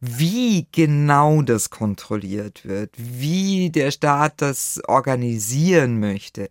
wie 0.00 0.66
genau 0.72 1.42
das 1.42 1.70
kontrolliert 1.70 2.66
wird, 2.66 2.90
wie 2.96 3.70
der 3.70 3.92
Staat 3.92 4.42
das 4.42 4.80
organisieren 4.88 6.00
möchte, 6.00 6.50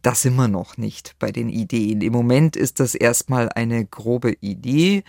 das 0.00 0.22
sind 0.22 0.36
wir 0.36 0.48
noch 0.48 0.78
nicht 0.78 1.16
bei 1.18 1.32
den 1.32 1.50
Ideen. 1.50 2.00
Im 2.00 2.12
Moment 2.12 2.56
ist 2.56 2.80
das 2.80 2.94
erstmal 2.94 3.50
eine 3.50 3.84
grobe 3.84 4.36
Idee. 4.40 5.02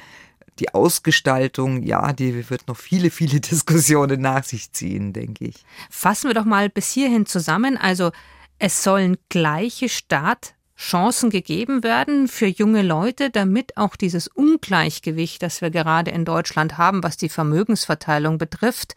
Die 0.60 0.74
Ausgestaltung, 0.74 1.84
ja, 1.84 2.14
die 2.14 2.50
wird 2.50 2.68
noch 2.68 2.78
viele, 2.78 3.12
viele 3.12 3.40
Diskussionen 3.42 4.22
nach 4.22 4.44
sich 4.44 4.72
ziehen, 4.72 5.14
denke 5.14 5.46
ich. 5.46 5.66
Fassen 5.90 6.30
wir 6.30 6.34
doch 6.34 6.46
mal 6.46 6.70
bis 6.70 6.92
hierhin 6.92 7.26
zusammen. 7.26 7.78
Also 7.78 8.12
es 8.60 8.84
sollen 8.84 9.18
gleiche 9.30 9.88
Startchancen 9.88 11.30
gegeben 11.30 11.84
werden 11.84 12.28
für 12.28 12.48
junge 12.48 12.82
Leute, 12.82 13.30
damit 13.30 13.78
auch 13.78 13.96
dieses 13.96 14.28
Ungleichgewicht, 14.28 15.42
das 15.44 15.62
wir 15.62 15.70
gerade 15.70 16.12
in 16.12 16.26
Deutschland 16.26 16.78
haben, 16.78 17.04
was 17.04 17.18
die 17.18 17.30
Vermögensverteilung 17.30 18.38
betrifft, 18.38 18.96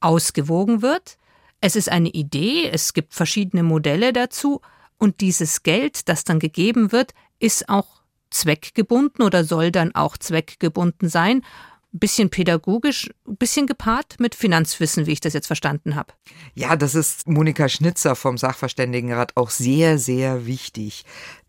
ausgewogen 0.00 0.82
wird. 0.82 1.18
Es 1.60 1.76
ist 1.76 1.90
eine 1.90 2.10
Idee, 2.10 2.68
es 2.70 2.92
gibt 2.92 3.14
verschiedene 3.14 3.62
Modelle 3.62 4.12
dazu 4.12 4.60
und 4.98 5.20
dieses 5.20 5.62
Geld, 5.62 6.08
das 6.08 6.24
dann 6.24 6.38
gegeben 6.38 6.92
wird, 6.92 7.12
ist 7.38 7.68
auch 7.68 8.03
zweckgebunden 8.34 9.24
oder 9.24 9.44
soll 9.44 9.70
dann 9.70 9.94
auch 9.94 10.16
zweckgebunden 10.18 11.08
sein 11.08 11.42
bisschen 11.94 12.28
pädagogisch, 12.28 13.08
bisschen 13.24 13.68
gepaart 13.68 14.16
mit 14.18 14.34
Finanzwissen, 14.34 15.06
wie 15.06 15.12
ich 15.12 15.20
das 15.20 15.32
jetzt 15.32 15.46
verstanden 15.46 15.94
habe. 15.94 16.12
Ja, 16.54 16.74
das 16.74 16.96
ist 16.96 17.28
Monika 17.28 17.68
Schnitzer 17.68 18.16
vom 18.16 18.36
Sachverständigenrat 18.36 19.36
auch 19.36 19.50
sehr, 19.50 19.98
sehr 19.98 20.44
wichtig. 20.44 21.04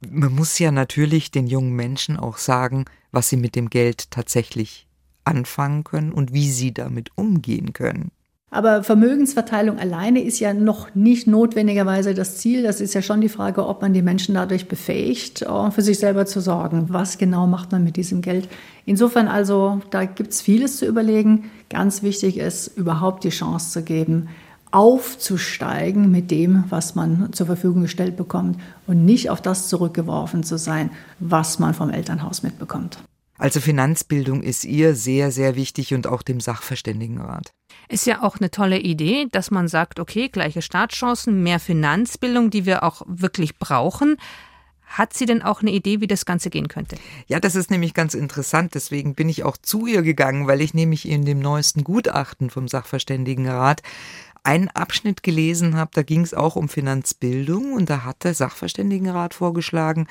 Man 0.07 0.33
muss 0.33 0.59
ja 0.59 0.71
natürlich 0.71 1.31
den 1.31 1.47
jungen 1.47 1.73
Menschen 1.73 2.17
auch 2.17 2.37
sagen, 2.37 2.85
was 3.11 3.29
sie 3.29 3.37
mit 3.37 3.55
dem 3.55 3.71
Geld 3.71 4.11
tatsächlich 4.11 4.87
anfangen 5.23 5.83
können 5.83 6.13
und 6.13 6.31
wie 6.31 6.51
sie 6.51 6.73
damit 6.73 7.09
umgehen 7.17 7.73
können. 7.73 8.11
Aber 8.51 8.83
Vermögensverteilung 8.83 9.79
alleine 9.79 10.23
ist 10.23 10.39
ja 10.39 10.53
noch 10.53 10.93
nicht 10.95 11.27
notwendigerweise 11.27 12.13
das 12.13 12.37
Ziel. 12.37 12.63
Das 12.63 12.79
ist 12.79 12.93
ja 12.93 13.01
schon 13.01 13.19
die 13.19 13.29
Frage, 13.29 13.67
ob 13.67 13.81
man 13.81 13.91
die 13.91 14.01
Menschen 14.01 14.35
dadurch 14.35 14.67
befähigt, 14.67 15.41
äh, 15.41 15.71
für 15.71 15.81
sich 15.81 15.99
selber 15.99 16.25
zu 16.25 16.39
sorgen. 16.39 16.85
Was 16.89 17.17
genau 17.17 17.47
macht 17.47 17.71
man 17.71 17.83
mit 17.83 17.97
diesem 17.97 18.21
Geld? 18.21 18.47
Insofern 18.85 19.27
also, 19.27 19.81
da 19.89 20.05
gibt 20.05 20.31
es 20.31 20.41
vieles 20.41 20.77
zu 20.77 20.85
überlegen. 20.85 21.51
Ganz 21.69 22.03
wichtig 22.03 22.37
ist, 22.37 22.67
überhaupt 22.77 23.23
die 23.23 23.29
Chance 23.29 23.71
zu 23.71 23.83
geben, 23.83 24.29
aufzusteigen 24.71 26.11
mit 26.11 26.31
dem, 26.31 26.65
was 26.69 26.95
man 26.95 27.33
zur 27.33 27.47
Verfügung 27.47 27.81
gestellt 27.81 28.15
bekommt 28.15 28.59
und 28.87 29.05
nicht 29.05 29.29
auf 29.29 29.41
das 29.41 29.69
zurückgeworfen 29.69 30.43
zu 30.43 30.57
sein, 30.57 30.91
was 31.19 31.59
man 31.59 31.73
vom 31.73 31.89
Elternhaus 31.89 32.43
mitbekommt. 32.43 32.99
Also 33.37 33.59
Finanzbildung 33.59 34.41
ist 34.41 34.63
ihr 34.63 34.95
sehr, 34.95 35.31
sehr 35.31 35.55
wichtig 35.55 35.93
und 35.93 36.07
auch 36.07 36.21
dem 36.21 36.39
Sachverständigenrat. 36.39 37.51
Ist 37.89 38.05
ja 38.05 38.23
auch 38.23 38.37
eine 38.39 38.49
tolle 38.49 38.79
Idee, 38.79 39.27
dass 39.31 39.51
man 39.51 39.67
sagt, 39.67 39.99
okay, 39.99 40.29
gleiche 40.29 40.61
Startchancen, 40.61 41.43
mehr 41.43 41.59
Finanzbildung, 41.59 42.49
die 42.49 42.65
wir 42.65 42.83
auch 42.83 43.01
wirklich 43.07 43.57
brauchen. 43.57 44.17
Hat 44.85 45.13
sie 45.13 45.25
denn 45.25 45.41
auch 45.41 45.61
eine 45.61 45.71
Idee, 45.71 45.99
wie 45.99 46.07
das 46.07 46.25
Ganze 46.25 46.49
gehen 46.49 46.67
könnte? 46.67 46.95
Ja, 47.27 47.39
das 47.39 47.55
ist 47.55 47.71
nämlich 47.71 47.93
ganz 47.93 48.13
interessant. 48.13 48.75
Deswegen 48.75 49.15
bin 49.15 49.27
ich 49.27 49.43
auch 49.43 49.57
zu 49.57 49.87
ihr 49.87 50.03
gegangen, 50.03 50.47
weil 50.47 50.61
ich 50.61 50.73
nämlich 50.73 51.07
in 51.07 51.25
dem 51.25 51.39
neuesten 51.39 51.83
Gutachten 51.83 52.49
vom 52.49 52.67
Sachverständigenrat 52.67 53.81
einen 54.43 54.69
Abschnitt 54.69 55.23
gelesen 55.23 55.75
habe. 55.75 55.91
Da 55.93 56.03
ging 56.03 56.21
es 56.21 56.33
auch 56.33 56.55
um 56.55 56.69
Finanzbildung 56.69 57.73
und 57.73 57.89
da 57.89 58.03
hat 58.03 58.23
der 58.23 58.35
Sachverständigenrat 58.35 59.33
vorgeschlagen, 59.33 60.07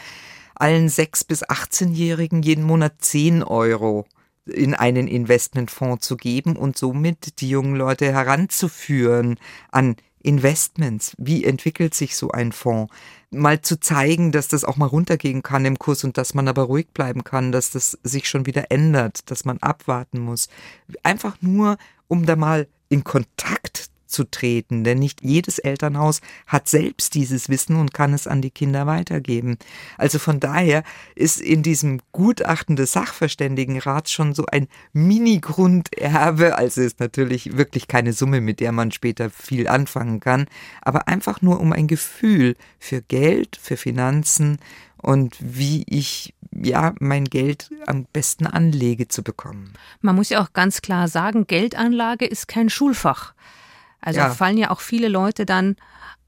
allen 0.55 0.89
6- 0.89 1.27
bis 1.27 1.45
18-Jährigen 1.45 2.43
jeden 2.43 2.65
Monat 2.65 2.95
10 2.99 3.43
Euro 3.43 4.07
in 4.47 4.75
einen 4.75 5.09
Investmentfonds 5.09 6.07
zu 6.07 6.17
geben 6.17 6.57
und 6.57 6.77
somit 6.77 7.41
die 7.41 7.49
jungen 7.49 7.77
Leute 7.77 8.13
heranzuführen 8.13 9.39
an 9.71 9.97
Investments. 10.23 11.15
Wie 11.19 11.45
entwickelt 11.45 11.95
sich 11.95 12.17
so 12.17 12.31
ein 12.31 12.53
Fonds? 12.53 12.93
Mal 13.31 13.61
zu 13.61 13.79
zeigen, 13.79 14.33
dass 14.33 14.49
das 14.49 14.65
auch 14.65 14.77
mal 14.77 14.87
runtergehen 14.87 15.43
kann 15.43 15.65
im 15.65 15.79
Kurs 15.79 16.05
und 16.05 16.17
dass 16.19 16.35
man 16.35 16.49
aber 16.49 16.63
ruhig 16.63 16.89
bleiben 16.95 17.25
kann, 17.25 17.53
dass 17.53 17.71
das 17.71 17.99
sich 18.03 18.29
schon 18.29 18.47
wieder 18.47 18.71
ändert, 18.71 19.31
dass 19.31 19.45
man 19.45 19.59
abwarten 19.59 20.19
muss. 20.19 20.49
Einfach 21.03 21.37
nur, 21.41 21.77
um 22.09 22.27
da 22.27 22.37
mal 22.37 22.69
in 22.89 23.05
Kontakt 23.05 23.91
zu 24.15 24.25
treten, 24.25 24.85
denn 24.85 25.01
nicht 25.01 25.23
jedes 25.23 25.59
Elternhaus 25.59 26.21
hat 26.47 26.69
selbst 26.69 27.15
dieses 27.15 27.49
Wissen 27.49 27.77
und 27.77 27.93
kann 27.93 28.15
es 28.15 28.27
an 28.27 28.41
die 28.41 28.51
Kinder 28.51 28.87
weitergeben. 28.87 29.59
Also 29.99 30.19
von 30.19 30.41
daher 30.41 30.85
ist 31.15 31.41
in 31.41 31.63
diesem 31.63 32.01
Gutachten 32.13 32.77
des 32.77 32.93
Sachverständigenrats 32.93 34.13
schon 34.13 34.35
so 34.35 34.47
ein 34.47 34.69
Mini-Grunderbe, 34.93 36.57
also 36.57 36.81
ist 36.81 37.01
natürlich 37.01 37.57
wirklich 37.57 37.89
keine 37.89 38.13
Summe, 38.13 38.41
mit 38.41 38.61
der 38.61 38.73
man 38.73 38.93
später 38.93 39.29
viel 39.31 39.67
anfangen 39.69 40.21
kann, 40.21 40.47
aber 40.81 41.09
einfach 41.09 41.43
nur 41.43 41.61
um 41.61 41.73
ein 41.73 41.89
Gefühl 41.89 42.55
für 42.79 43.03
Geld, 43.03 43.59
für 43.61 43.77
Finanzen 43.77 44.59
und 44.97 45.37
wie 45.41 45.85
ich 45.89 46.35
ja 46.53 46.95
mein 47.01 47.25
Geld 47.25 47.71
am 47.87 48.07
besten 48.13 48.47
anlege 48.47 49.09
zu 49.09 49.23
bekommen. 49.23 49.75
Man 50.01 50.15
muss 50.15 50.31
ja 50.31 50.43
auch 50.43 50.53
ganz 50.53 50.83
klar 50.83 51.09
sagen, 51.09 51.47
Geldanlage 51.47 52.27
ist 52.27 52.49
kein 52.49 52.71
Schulfach. 52.71 53.35
Also 54.05 54.21
ja. 54.21 54.31
fallen 54.31 54.59
ja 54.59 54.71
auch 54.71 54.81
viele 54.81 55.09
Leute 55.09 55.47
dann 55.47 55.77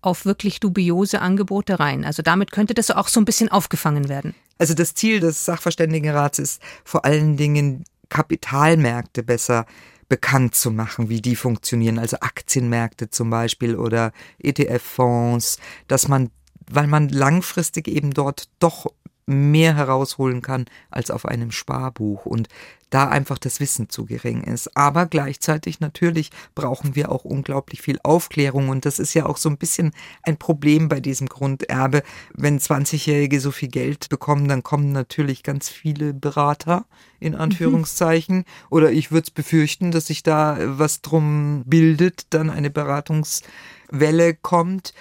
auf 0.01 0.25
wirklich 0.25 0.61
dubiose 0.61 1.21
Angebote 1.21 1.79
rein. 1.79 2.05
Also 2.05 2.23
damit 2.23 2.53
könnte 2.53 2.75
das 2.75 2.91
auch 2.91 3.09
so 3.09 3.21
ein 3.21 3.25
bisschen 3.25 3.51
aufgefangen 3.51 4.09
werden. 4.09 4.35
Also 4.59 4.75
das 4.75 4.95
Ziel 4.95 5.21
des 5.21 5.45
Sachverständigenrats 5.45 6.39
ist 6.39 6.63
vor 6.85 7.05
allen 7.05 7.37
Dingen 7.37 7.85
Kapitalmärkte 8.09 9.23
besser 9.23 9.67
bekannt 10.09 10.55
zu 10.55 10.71
machen, 10.71 11.09
wie 11.09 11.21
die 11.21 11.37
funktionieren, 11.37 11.99
also 11.99 12.19
Aktienmärkte 12.21 13.11
zum 13.11 13.29
Beispiel 13.29 13.77
oder 13.77 14.13
ETF-Fonds, 14.39 15.59
dass 15.89 16.07
man, 16.07 16.31
weil 16.71 16.87
man 16.87 17.09
langfristig 17.09 17.89
eben 17.89 18.13
dort 18.13 18.49
doch 18.61 18.87
mehr 19.27 19.75
herausholen 19.75 20.41
kann 20.41 20.67
als 20.91 21.11
auf 21.11 21.27
einem 21.27 21.51
Sparbuch 21.51 22.27
und 22.27 22.49
da 22.91 23.09
einfach 23.09 23.39
das 23.39 23.59
Wissen 23.59 23.91
zu 23.91 24.07
gering 24.07 24.45
ist. 24.45 24.77
Aber 24.77 25.07
gleichzeitig 25.07 25.81
natürlich 25.81 26.31
brauchen 26.55 26.95
wir 26.95 27.11
auch 27.11 27.25
unglaublich 27.25 27.83
viel 27.83 27.99
Aufklärung 28.05 28.69
und 28.69 28.85
das 28.85 29.01
ist 29.01 29.15
ja 29.15 29.27
auch 29.27 29.39
so 29.39 29.49
ein 29.49 29.59
bisschen 29.59 29.93
ein 30.23 30.37
Problem 30.37 30.89
bei 30.89 31.01
diesem 31.01 31.29
Grunderbe. 31.29 32.03
Wenn 32.33 32.61
20-Jährige 32.61 33.41
so 33.41 33.51
viel 33.51 33.69
Geld 33.69 34.09
bekommen, 34.09 34.47
dann 34.47 34.63
kommen 34.63 34.93
natürlich 34.93 35.43
ganz 35.43 35.69
viele 35.69 36.15
Berater 36.15 36.87
in 37.19 37.33
mhm. 37.33 37.41
Anführungszeichen. 37.41 38.37
Mhm. 38.39 38.45
Oder 38.71 38.93
ich 38.93 39.11
würde 39.11 39.27
es 39.27 39.31
befürchten, 39.33 39.91
dass 39.91 40.07
sich 40.07 40.23
da 40.23 40.57
was 40.61 41.03
drum 41.03 41.65
bildet, 41.67 42.27
dann 42.31 42.51
eine 42.51 42.71
Beratungswelle 42.71 44.35
kommt 44.41 44.95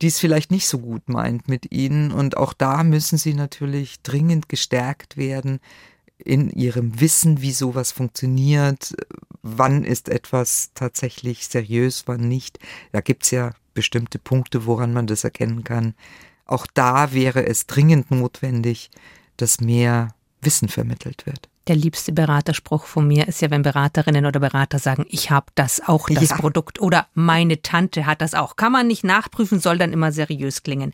die 0.00 0.06
es 0.06 0.18
vielleicht 0.18 0.50
nicht 0.50 0.66
so 0.66 0.78
gut 0.78 1.08
meint 1.08 1.48
mit 1.48 1.72
ihnen. 1.72 2.10
Und 2.10 2.36
auch 2.36 2.52
da 2.52 2.82
müssen 2.84 3.18
sie 3.18 3.34
natürlich 3.34 4.02
dringend 4.02 4.48
gestärkt 4.48 5.16
werden 5.16 5.60
in 6.18 6.50
ihrem 6.50 7.00
Wissen, 7.00 7.40
wie 7.40 7.52
sowas 7.52 7.92
funktioniert, 7.92 8.94
wann 9.42 9.84
ist 9.84 10.08
etwas 10.08 10.70
tatsächlich 10.74 11.46
seriös, 11.46 12.04
wann 12.06 12.28
nicht. 12.28 12.58
Da 12.92 13.00
gibt's 13.00 13.30
ja 13.30 13.52
bestimmte 13.74 14.18
Punkte, 14.18 14.66
woran 14.66 14.92
man 14.92 15.06
das 15.06 15.24
erkennen 15.24 15.64
kann. 15.64 15.94
Auch 16.44 16.66
da 16.66 17.12
wäre 17.12 17.46
es 17.46 17.66
dringend 17.66 18.10
notwendig, 18.10 18.90
dass 19.36 19.60
mehr 19.60 20.14
Wissen 20.42 20.68
vermittelt 20.68 21.26
wird. 21.26 21.48
Der 21.70 21.76
liebste 21.76 22.10
Beraterspruch 22.10 22.84
von 22.84 23.06
mir 23.06 23.28
ist 23.28 23.42
ja, 23.42 23.50
wenn 23.52 23.62
Beraterinnen 23.62 24.26
oder 24.26 24.40
Berater 24.40 24.80
sagen, 24.80 25.06
ich 25.08 25.30
habe 25.30 25.46
das 25.54 25.80
auch, 25.80 26.08
das 26.08 26.30
ja. 26.30 26.36
Produkt 26.36 26.80
oder 26.80 27.06
meine 27.14 27.62
Tante 27.62 28.06
hat 28.06 28.22
das 28.22 28.34
auch. 28.34 28.56
Kann 28.56 28.72
man 28.72 28.88
nicht 28.88 29.04
nachprüfen, 29.04 29.60
soll 29.60 29.78
dann 29.78 29.92
immer 29.92 30.10
seriös 30.10 30.64
klingen. 30.64 30.92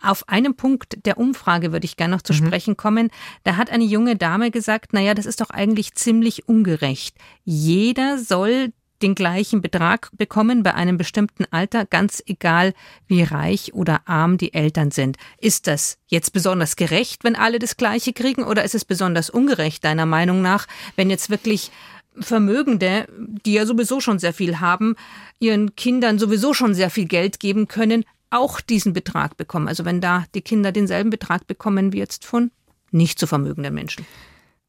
Auf 0.00 0.28
einen 0.28 0.54
Punkt 0.54 1.04
der 1.06 1.18
Umfrage 1.18 1.72
würde 1.72 1.86
ich 1.86 1.96
gerne 1.96 2.14
noch 2.14 2.22
zu 2.22 2.34
mhm. 2.34 2.46
sprechen 2.46 2.76
kommen. 2.76 3.10
Da 3.42 3.56
hat 3.56 3.70
eine 3.70 3.82
junge 3.82 4.14
Dame 4.14 4.52
gesagt, 4.52 4.92
naja, 4.92 5.14
das 5.14 5.26
ist 5.26 5.40
doch 5.40 5.50
eigentlich 5.50 5.96
ziemlich 5.96 6.48
ungerecht. 6.48 7.16
Jeder 7.42 8.16
soll 8.18 8.72
den 9.02 9.14
gleichen 9.14 9.60
Betrag 9.60 10.10
bekommen 10.12 10.62
bei 10.62 10.74
einem 10.74 10.96
bestimmten 10.96 11.44
Alter, 11.50 11.84
ganz 11.84 12.22
egal 12.26 12.72
wie 13.06 13.22
reich 13.22 13.74
oder 13.74 14.02
arm 14.06 14.38
die 14.38 14.54
Eltern 14.54 14.90
sind. 14.90 15.16
Ist 15.38 15.66
das 15.66 15.98
jetzt 16.06 16.32
besonders 16.32 16.76
gerecht, 16.76 17.24
wenn 17.24 17.36
alle 17.36 17.58
das 17.58 17.76
gleiche 17.76 18.12
kriegen 18.12 18.44
oder 18.44 18.64
ist 18.64 18.74
es 18.74 18.84
besonders 18.84 19.30
ungerecht 19.30 19.84
deiner 19.84 20.06
Meinung 20.06 20.42
nach, 20.42 20.66
wenn 20.96 21.10
jetzt 21.10 21.30
wirklich 21.30 21.70
Vermögende, 22.18 23.08
die 23.18 23.54
ja 23.54 23.64
sowieso 23.64 24.00
schon 24.00 24.18
sehr 24.18 24.34
viel 24.34 24.60
haben, 24.60 24.96
ihren 25.38 25.74
Kindern 25.76 26.18
sowieso 26.18 26.52
schon 26.52 26.74
sehr 26.74 26.90
viel 26.90 27.06
Geld 27.06 27.40
geben 27.40 27.68
können, 27.68 28.04
auch 28.28 28.60
diesen 28.60 28.92
Betrag 28.92 29.36
bekommen. 29.38 29.66
Also 29.66 29.84
wenn 29.84 30.00
da 30.02 30.26
die 30.34 30.42
Kinder 30.42 30.72
denselben 30.72 31.08
Betrag 31.08 31.46
bekommen 31.46 31.92
wie 31.92 31.98
jetzt 31.98 32.26
von 32.26 32.50
nicht 32.90 33.18
so 33.18 33.26
vermögenden 33.26 33.72
Menschen. 33.72 34.04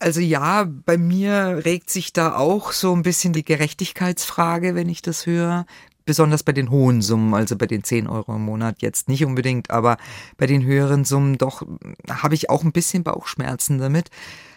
Also 0.04 0.20
ja, 0.20 0.66
bei 0.66 0.98
mir 0.98 1.62
regt 1.64 1.90
sich 1.90 2.12
da 2.12 2.36
auch 2.36 2.74
so 2.74 2.94
ein 2.94 3.04
bisschen 3.04 3.32
die 3.32 3.46
Gerechtigkeitsfrage, 3.46 4.76
wenn 4.76 4.90
ich 4.90 5.02
das 5.02 5.26
höre. 5.26 5.66
Besonders 6.04 6.44
bei 6.44 6.52
den 6.52 6.70
hohen 6.72 7.02
Summen, 7.02 7.34
also 7.34 7.56
bei 7.56 7.68
den 7.68 7.86
10 7.86 8.08
Euro 8.08 8.36
im 8.36 8.42
Monat 8.42 8.82
jetzt 8.82 9.08
nicht 9.08 9.24
unbedingt, 9.24 9.72
aber 9.72 9.96
bei 10.36 10.46
den 10.46 10.66
höheren 10.66 11.06
Summen 11.06 11.38
doch 11.38 11.66
habe 12.10 12.36
ich 12.36 12.50
auch 12.50 12.66
ein 12.66 12.74
bisschen 12.74 13.04
Bauchschmerzen 13.04 13.78
damit. 13.78 14.10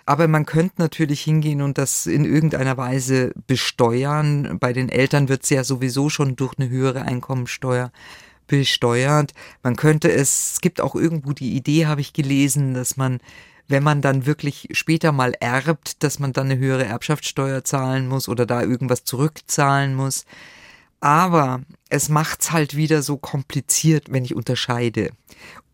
Aber 0.05 0.27
man 0.27 0.47
könnte 0.47 0.75
natürlich 0.79 1.21
hingehen 1.21 1.63
und 1.63 1.79
das 1.79 2.07
in 2.07 2.25
irgendeiner 2.25 2.77
Weise 2.77 3.33
besteuern. 3.47 4.59
Bei 4.59 4.73
den 4.73 4.89
Eltern 4.89 5.29
wird 5.29 5.45
es 5.45 5.51
ja 5.51 5.63
sowieso 5.63 6.09
schon 6.09 6.35
durch 6.35 6.55
eine 6.59 6.69
höhere 6.69 7.03
Einkommensteuer 7.03 7.93
besteuert. 8.49 9.33
Man 9.63 9.77
könnte 9.77 10.11
es, 10.11 10.55
es 10.55 10.61
gibt 10.61 10.81
auch 10.81 10.97
irgendwo 10.97 11.33
die 11.33 11.55
Idee, 11.55 11.87
habe 11.87 12.01
ich 12.01 12.13
gelesen, 12.13 12.75
dass 12.75 12.97
man 12.97 13.21
wenn 13.69 13.83
man 13.83 14.01
dann 14.01 14.27
wirklich 14.27 14.69
später 14.73 15.13
mal 15.13 15.35
erbt, 15.41 16.03
dass 16.03 16.19
man 16.19 16.33
dann 16.33 16.51
eine 16.51 16.59
höhere 16.59 16.85
Erbschaftssteuer 16.85 17.65
zahlen 17.65 18.09
muss 18.09 18.29
oder 18.29 18.47
da 18.47 18.63
irgendwas 18.63 19.05
zurückzahlen 19.05 19.95
muss. 19.95 20.25
Aber 21.01 21.63
es 21.89 22.09
macht's 22.09 22.53
halt 22.53 22.77
wieder 22.77 23.03
so 23.03 23.17
kompliziert, 23.17 24.11
wenn 24.11 24.25
ich 24.25 24.35
unterscheide. 24.35 25.11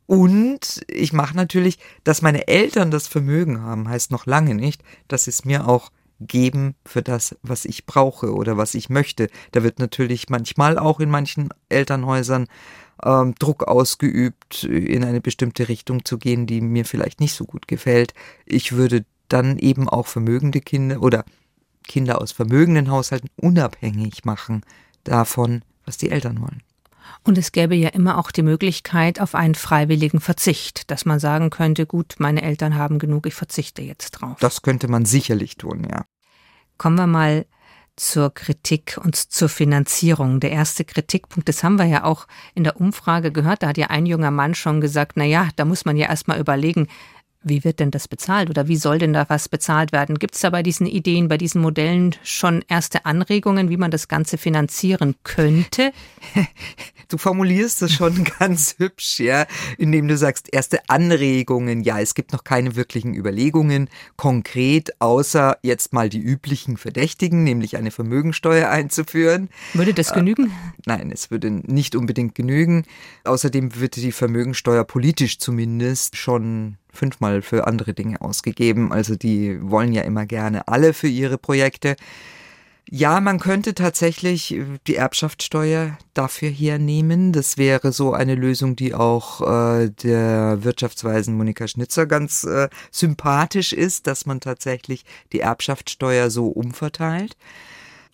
Und 0.07 0.83
ich 0.89 1.13
mache 1.13 1.37
natürlich, 1.37 1.79
dass 2.05 2.23
meine 2.23 2.49
Eltern 2.49 2.91
das 2.91 3.07
Vermögen 3.07 3.63
haben, 3.63 3.89
heißt 3.89 4.11
noch 4.11 4.27
lange 4.27 4.55
nicht, 4.55 4.83
dass 5.09 5.27
es 5.27 5.45
mir 5.45 5.69
auch 5.69 5.91
geben 6.21 6.75
für 6.85 7.03
das, 7.03 7.37
was 7.43 7.65
ich 7.65 7.87
brauche 7.87 8.35
oder 8.35 8.57
was 8.57 8.75
ich 8.75 8.91
möchte. 8.91 9.29
Da 9.53 9.63
wird 9.63 9.79
natürlich 9.79 10.29
manchmal 10.29 10.79
auch 10.79 11.01
in 11.01 11.11
manchen 11.11 11.49
Elternhäusern 11.69 12.47
ähm, 13.05 13.35
Druck 13.39 13.65
ausgeübt, 13.65 14.65
in 14.65 15.05
eine 15.05 15.21
bestimmte 15.21 15.69
Richtung 15.69 16.05
zu 16.05 16.19
gehen, 16.19 16.47
die 16.47 16.61
mir 16.61 16.85
vielleicht 16.85 17.21
nicht 17.21 17.35
so 17.35 17.45
gut 17.45 17.69
gefällt. 17.69 18.15
Ich 18.47 18.73
würde 18.73 19.05
dann 19.29 19.59
eben 19.59 19.89
auch 19.89 20.07
vermögende 20.07 20.61
Kinder 20.61 21.03
oder 21.03 21.25
Kinder 21.85 22.21
aus 22.21 22.33
vermögenden 22.33 22.91
Haushalten 22.91 23.29
unabhängig 23.37 24.25
machen 24.25 24.63
davon, 25.05 25.63
was 25.85 25.97
die 25.97 26.11
Eltern 26.11 26.41
wollen. 26.41 26.63
Und 27.25 27.39
es 27.39 27.53
gäbe 27.53 27.75
ja 27.75 27.89
immer 27.91 28.19
auch 28.19 28.31
die 28.31 28.43
Möglichkeit 28.43 29.21
auf 29.21 29.35
einen 29.35 29.55
freiwilligen 29.55 30.21
Verzicht, 30.21 30.91
dass 30.91 31.05
man 31.05 31.21
sagen 31.21 31.51
könnte, 31.51 31.87
gut, 31.87 32.17
meine 32.19 32.43
Eltern 32.43 32.75
haben 32.75 32.99
genug, 32.99 33.27
ich 33.27 33.35
verzichte 33.35 33.83
jetzt 33.83 34.13
drauf. 34.13 34.39
Das 34.41 34.63
könnte 34.63 34.89
man 34.89 35.05
sicherlich 35.05 35.57
tun, 35.57 35.87
ja. 35.89 36.05
Kommen 36.79 36.97
wir 36.97 37.07
mal 37.07 37.47
zur 37.97 38.33
Kritik 38.33 38.99
und 39.03 39.17
zur 39.17 39.49
Finanzierung. 39.49 40.41
Der 40.41 40.51
erste 40.51 40.85
Kritikpunkt, 40.85 41.49
das 41.49 41.63
haben 41.63 41.79
wir 41.79 41.85
ja 41.85 42.05
auch 42.05 42.27
in 42.55 42.65
der 42.65 42.81
Umfrage 42.81 43.33
gehört, 43.33 43.63
da 43.63 43.69
hat 43.69 43.79
ja 43.79 43.89
ein 43.89 44.07
junger 44.07 44.31
Mann 44.31 44.55
schon 44.55 44.81
gesagt, 44.81 45.13
na 45.17 45.25
ja, 45.25 45.49
da 45.57 45.65
muss 45.65 45.85
man 45.85 45.97
ja 45.97 46.09
erstmal 46.09 46.41
überlegen, 46.41 46.89
wie 47.45 47.65
wird 47.65 47.81
denn 47.81 47.91
das 47.91 48.09
bezahlt 48.09 48.51
oder 48.51 48.69
wie 48.69 48.77
soll 48.77 48.99
denn 48.99 49.13
da 49.13 49.29
was 49.29 49.49
bezahlt 49.49 49.93
werden? 49.93 50.19
Gibt 50.19 50.35
es 50.35 50.41
da 50.41 50.51
bei 50.51 50.63
diesen 50.63 50.87
Ideen, 50.87 51.29
bei 51.29 51.39
diesen 51.39 51.61
Modellen 51.61 52.15
schon 52.23 52.65
erste 52.69 53.05
Anregungen, 53.05 53.69
wie 53.69 53.77
man 53.77 53.91
das 53.91 54.09
Ganze 54.09 54.39
finanzieren 54.39 55.15
könnte? 55.23 55.93
Du 57.09 57.19
formulierst 57.19 57.83
das 57.83 57.93
schon 57.93 58.25
ganz 58.39 58.77
hübsch, 58.79 59.21
ja, 59.21 59.45
indem 59.77 60.09
du 60.09 60.17
sagst, 60.17 60.49
erste 60.51 60.79
Anregungen. 60.89 61.83
Ja, 61.83 62.01
es 62.01 62.15
gibt 62.15 62.33
noch 62.33 62.43
keine 62.43 62.75
wirklichen 62.75 63.13
Überlegungen 63.15 63.91
konkret, 64.17 64.99
außer 64.99 65.59
jetzt 65.63 65.93
mal 65.93 66.09
die 66.09 66.23
üblichen 66.23 66.79
Verdächtigen, 66.79 67.45
nämlich 67.45 67.77
eine 67.77 67.91
Vermögensteuer 67.91 68.71
einzuführen. 68.71 69.51
Würde 69.75 69.93
das 69.93 70.15
genügen? 70.15 70.47
Äh, 70.47 70.51
nein, 70.87 71.11
es 71.11 71.31
würde 71.31 71.51
nicht 71.51 71.97
unbedingt 71.97 72.35
genügen. 72.35 72.87
Außerdem 73.25 73.77
würde 73.77 74.01
die 74.01 74.13
Vermögensteuer 74.13 74.85
politisch 74.85 75.39
zumindest 75.39 76.17
schon 76.17 76.79
fünfmal 76.93 77.43
für 77.43 77.67
andere 77.67 77.95
Dinge 77.95 78.21
ausgegeben. 78.21 78.93
Also 78.93 79.17
die 79.17 79.59
wollen 79.63 79.93
ja 79.93 80.03
immer 80.03 80.27
gerne 80.27 80.69
alle 80.69 80.93
für 80.93 81.09
ihre 81.09 81.39
Projekte. 81.39 81.97
Ja, 82.91 83.21
man 83.21 83.39
könnte 83.39 83.75
tatsächlich 83.75 84.55
die 84.87 84.97
Erbschaftssteuer 84.97 85.97
dafür 86.15 86.51
hernehmen. 86.51 87.33
Das 87.33 87.57
wäre 87.57 87.93
so 87.93 88.13
eine 88.13 88.35
Lösung, 88.35 88.77
die 88.77 88.93
auch 88.95 89.41
äh, 89.41 89.89
der 89.89 90.63
Wirtschaftsweisen 90.63 91.37
Monika 91.37 91.67
Schnitzer 91.69 92.07
ganz 92.07 92.45
äh, 92.45 92.69
sympathisch 92.91 93.73
ist, 93.73 94.07
dass 94.07 94.27
man 94.27 94.41
tatsächlich 94.41 95.05
die 95.33 95.41
Erbschaftssteuer 95.41 96.29
so 96.29 96.49
umverteilt. 96.49 97.37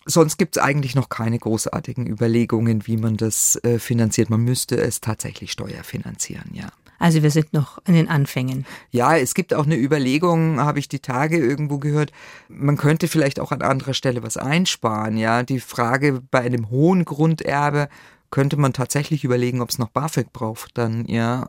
Sonst 0.05 0.37
gibt 0.37 0.55
es 0.55 0.63
eigentlich 0.63 0.95
noch 0.95 1.09
keine 1.09 1.39
großartigen 1.39 2.07
Überlegungen, 2.07 2.87
wie 2.87 2.97
man 2.97 3.17
das 3.17 3.57
äh, 3.63 3.79
finanziert. 3.79 4.29
Man 4.29 4.41
müsste 4.41 4.77
es 4.77 5.01
tatsächlich 5.01 5.51
steuerfinanzieren, 5.51 6.51
ja. 6.53 6.69
Also 6.99 7.23
wir 7.23 7.31
sind 7.31 7.53
noch 7.53 7.79
in 7.87 7.93
den 7.93 8.09
Anfängen. 8.09 8.65
Ja, 8.91 9.15
es 9.17 9.33
gibt 9.33 9.53
auch 9.53 9.65
eine 9.65 9.77
Überlegung, 9.77 10.59
habe 10.59 10.79
ich 10.79 10.89
die 10.89 10.99
Tage 10.99 11.37
irgendwo 11.37 11.79
gehört, 11.79 12.11
man 12.49 12.77
könnte 12.77 13.07
vielleicht 13.07 13.39
auch 13.39 13.51
an 13.51 13.61
anderer 13.61 13.93
Stelle 13.93 14.21
was 14.21 14.37
einsparen. 14.37 15.17
Ja, 15.17 15.43
die 15.43 15.61
Frage 15.61 16.21
bei 16.29 16.41
einem 16.41 16.69
hohen 16.69 17.05
Grunderbe 17.05 17.87
könnte 18.31 18.57
man 18.57 18.73
tatsächlich 18.73 19.23
überlegen, 19.23 19.61
ob 19.61 19.69
es 19.69 19.79
noch 19.79 19.89
BAföG 19.89 20.31
braucht 20.33 20.77
dann, 20.77 21.05
ja. 21.05 21.47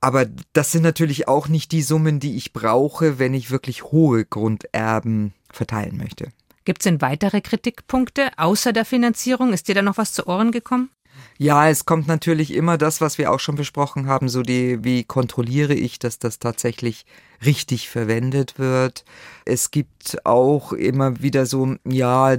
Aber 0.00 0.26
das 0.52 0.70
sind 0.70 0.82
natürlich 0.82 1.28
auch 1.28 1.48
nicht 1.48 1.72
die 1.72 1.80
Summen, 1.80 2.20
die 2.20 2.36
ich 2.36 2.52
brauche, 2.52 3.18
wenn 3.18 3.32
ich 3.32 3.50
wirklich 3.50 3.84
hohe 3.84 4.26
Grunderben 4.26 5.32
verteilen 5.50 5.96
möchte. 5.96 6.28
Gibt 6.66 6.80
es 6.80 6.84
denn 6.84 7.00
weitere 7.00 7.40
Kritikpunkte 7.40 8.30
außer 8.36 8.72
der 8.72 8.84
Finanzierung? 8.84 9.52
Ist 9.52 9.68
dir 9.68 9.74
da 9.74 9.82
noch 9.82 9.96
was 9.96 10.12
zu 10.12 10.26
Ohren 10.26 10.52
gekommen? 10.52 10.90
Ja, 11.36 11.68
es 11.68 11.84
kommt 11.84 12.06
natürlich 12.06 12.54
immer 12.54 12.78
das, 12.78 13.00
was 13.00 13.18
wir 13.18 13.32
auch 13.32 13.40
schon 13.40 13.56
besprochen 13.56 14.06
haben, 14.06 14.28
so 14.28 14.42
die, 14.42 14.84
wie 14.84 15.04
kontrolliere 15.04 15.74
ich, 15.74 15.98
dass 15.98 16.18
das 16.18 16.38
tatsächlich 16.38 17.06
richtig 17.44 17.88
verwendet 17.88 18.58
wird. 18.58 19.04
Es 19.44 19.70
gibt 19.70 20.24
auch 20.24 20.72
immer 20.72 21.20
wieder 21.20 21.46
so, 21.46 21.74
ja, 21.84 22.36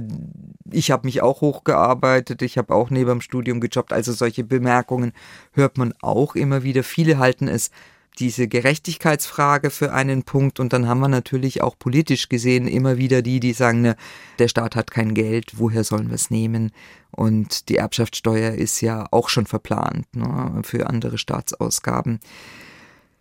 ich 0.70 0.90
habe 0.90 1.06
mich 1.06 1.22
auch 1.22 1.42
hochgearbeitet, 1.42 2.42
ich 2.42 2.58
habe 2.58 2.74
auch 2.74 2.90
neben 2.90 3.10
dem 3.10 3.20
Studium 3.20 3.60
gejobbt, 3.60 3.92
also 3.92 4.12
solche 4.12 4.44
Bemerkungen 4.44 5.12
hört 5.52 5.78
man 5.78 5.92
auch 6.00 6.34
immer 6.34 6.62
wieder. 6.62 6.82
Viele 6.82 7.18
halten 7.18 7.48
es 7.48 7.70
diese 8.18 8.48
Gerechtigkeitsfrage 8.48 9.70
für 9.70 9.92
einen 9.92 10.22
Punkt 10.22 10.58
und 10.58 10.72
dann 10.72 10.88
haben 10.88 11.00
wir 11.00 11.08
natürlich 11.08 11.62
auch 11.62 11.78
politisch 11.78 12.28
gesehen 12.28 12.66
immer 12.66 12.96
wieder 12.96 13.22
die, 13.22 13.40
die 13.40 13.52
sagen, 13.52 13.82
ne, 13.82 13.96
der 14.38 14.48
Staat 14.48 14.76
hat 14.76 14.90
kein 14.90 15.14
Geld, 15.14 15.58
woher 15.58 15.84
sollen 15.84 16.08
wir 16.08 16.14
es 16.14 16.30
nehmen? 16.30 16.72
Und 17.10 17.68
die 17.68 17.76
Erbschaftssteuer 17.76 18.52
ist 18.52 18.80
ja 18.80 19.06
auch 19.10 19.28
schon 19.28 19.46
verplant 19.46 20.06
ne, 20.14 20.62
für 20.62 20.88
andere 20.88 21.18
Staatsausgaben. 21.18 22.20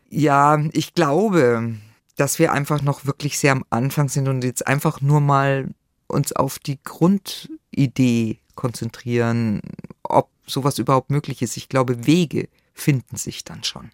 Ja, 0.10 0.60
ich 0.72 0.94
glaube, 0.94 1.76
dass 2.16 2.40
wir 2.40 2.54
einfach 2.54 2.82
noch 2.82 3.06
wirklich 3.06 3.38
sehr 3.38 3.52
am 3.52 3.66
Anfang 3.70 4.08
sind 4.10 4.28
und 4.28 4.44
jetzt 4.44 4.66
einfach 4.66 5.02
nur 5.02 5.20
mal 5.20 5.74
uns 6.08 6.32
auf 6.32 6.60
die 6.60 6.80
Grundidee 6.84 8.40
konzentrieren, 8.56 9.62
ob 10.04 10.30
sowas 10.48 10.80
überhaupt 10.80 11.10
möglich 11.10 11.42
ist. 11.42 11.58
Ich 11.58 11.68
glaube, 11.68 12.06
Wege 12.06 12.48
finden 12.74 13.18
sich 13.18 13.44
dann 13.44 13.64
schon. 13.64 13.92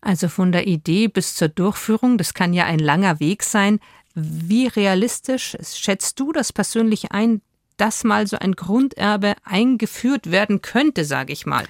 Also 0.00 0.28
von 0.28 0.52
der 0.52 0.66
Idee 0.66 1.08
bis 1.08 1.34
zur 1.34 1.48
Durchführung, 1.48 2.16
das 2.16 2.34
kann 2.34 2.52
ja 2.54 2.64
ein 2.64 2.78
langer 2.78 3.20
Weg 3.20 3.42
sein. 3.42 3.80
Wie 4.14 4.66
realistisch 4.66 5.56
schätzt 5.62 6.18
du 6.18 6.32
das 6.32 6.52
persönlich 6.52 7.12
ein, 7.12 7.42
dass 7.76 8.04
mal 8.04 8.26
so 8.26 8.38
ein 8.38 8.52
Grunderbe 8.52 9.34
eingeführt 9.44 10.30
werden 10.30 10.62
könnte, 10.62 11.04
sage 11.04 11.32
ich 11.32 11.46
mal? 11.46 11.64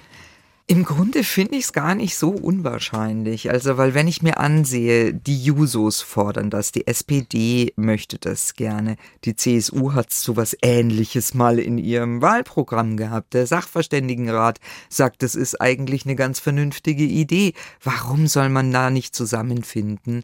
Im 0.71 0.85
Grunde 0.85 1.25
finde 1.25 1.57
ich 1.57 1.65
es 1.65 1.73
gar 1.73 1.95
nicht 1.95 2.17
so 2.17 2.29
unwahrscheinlich. 2.29 3.51
Also, 3.51 3.75
weil 3.75 3.93
wenn 3.93 4.07
ich 4.07 4.21
mir 4.21 4.37
ansehe, 4.37 5.13
die 5.13 5.37
Jusos 5.37 5.99
fordern 5.99 6.49
das, 6.49 6.71
die 6.71 6.87
SPD 6.87 7.73
möchte 7.75 8.17
das 8.17 8.53
gerne, 8.53 8.95
die 9.25 9.35
CSU 9.35 9.91
hat 9.91 10.13
sowas 10.13 10.55
ähnliches 10.61 11.33
mal 11.33 11.59
in 11.59 11.77
ihrem 11.77 12.21
Wahlprogramm 12.21 12.95
gehabt. 12.95 13.33
Der 13.33 13.47
Sachverständigenrat 13.47 14.61
sagt, 14.87 15.23
das 15.23 15.35
ist 15.35 15.59
eigentlich 15.59 16.05
eine 16.05 16.15
ganz 16.15 16.39
vernünftige 16.39 17.03
Idee. 17.03 17.51
Warum 17.83 18.27
soll 18.27 18.47
man 18.47 18.71
da 18.71 18.91
nicht 18.91 19.13
zusammenfinden? 19.13 20.23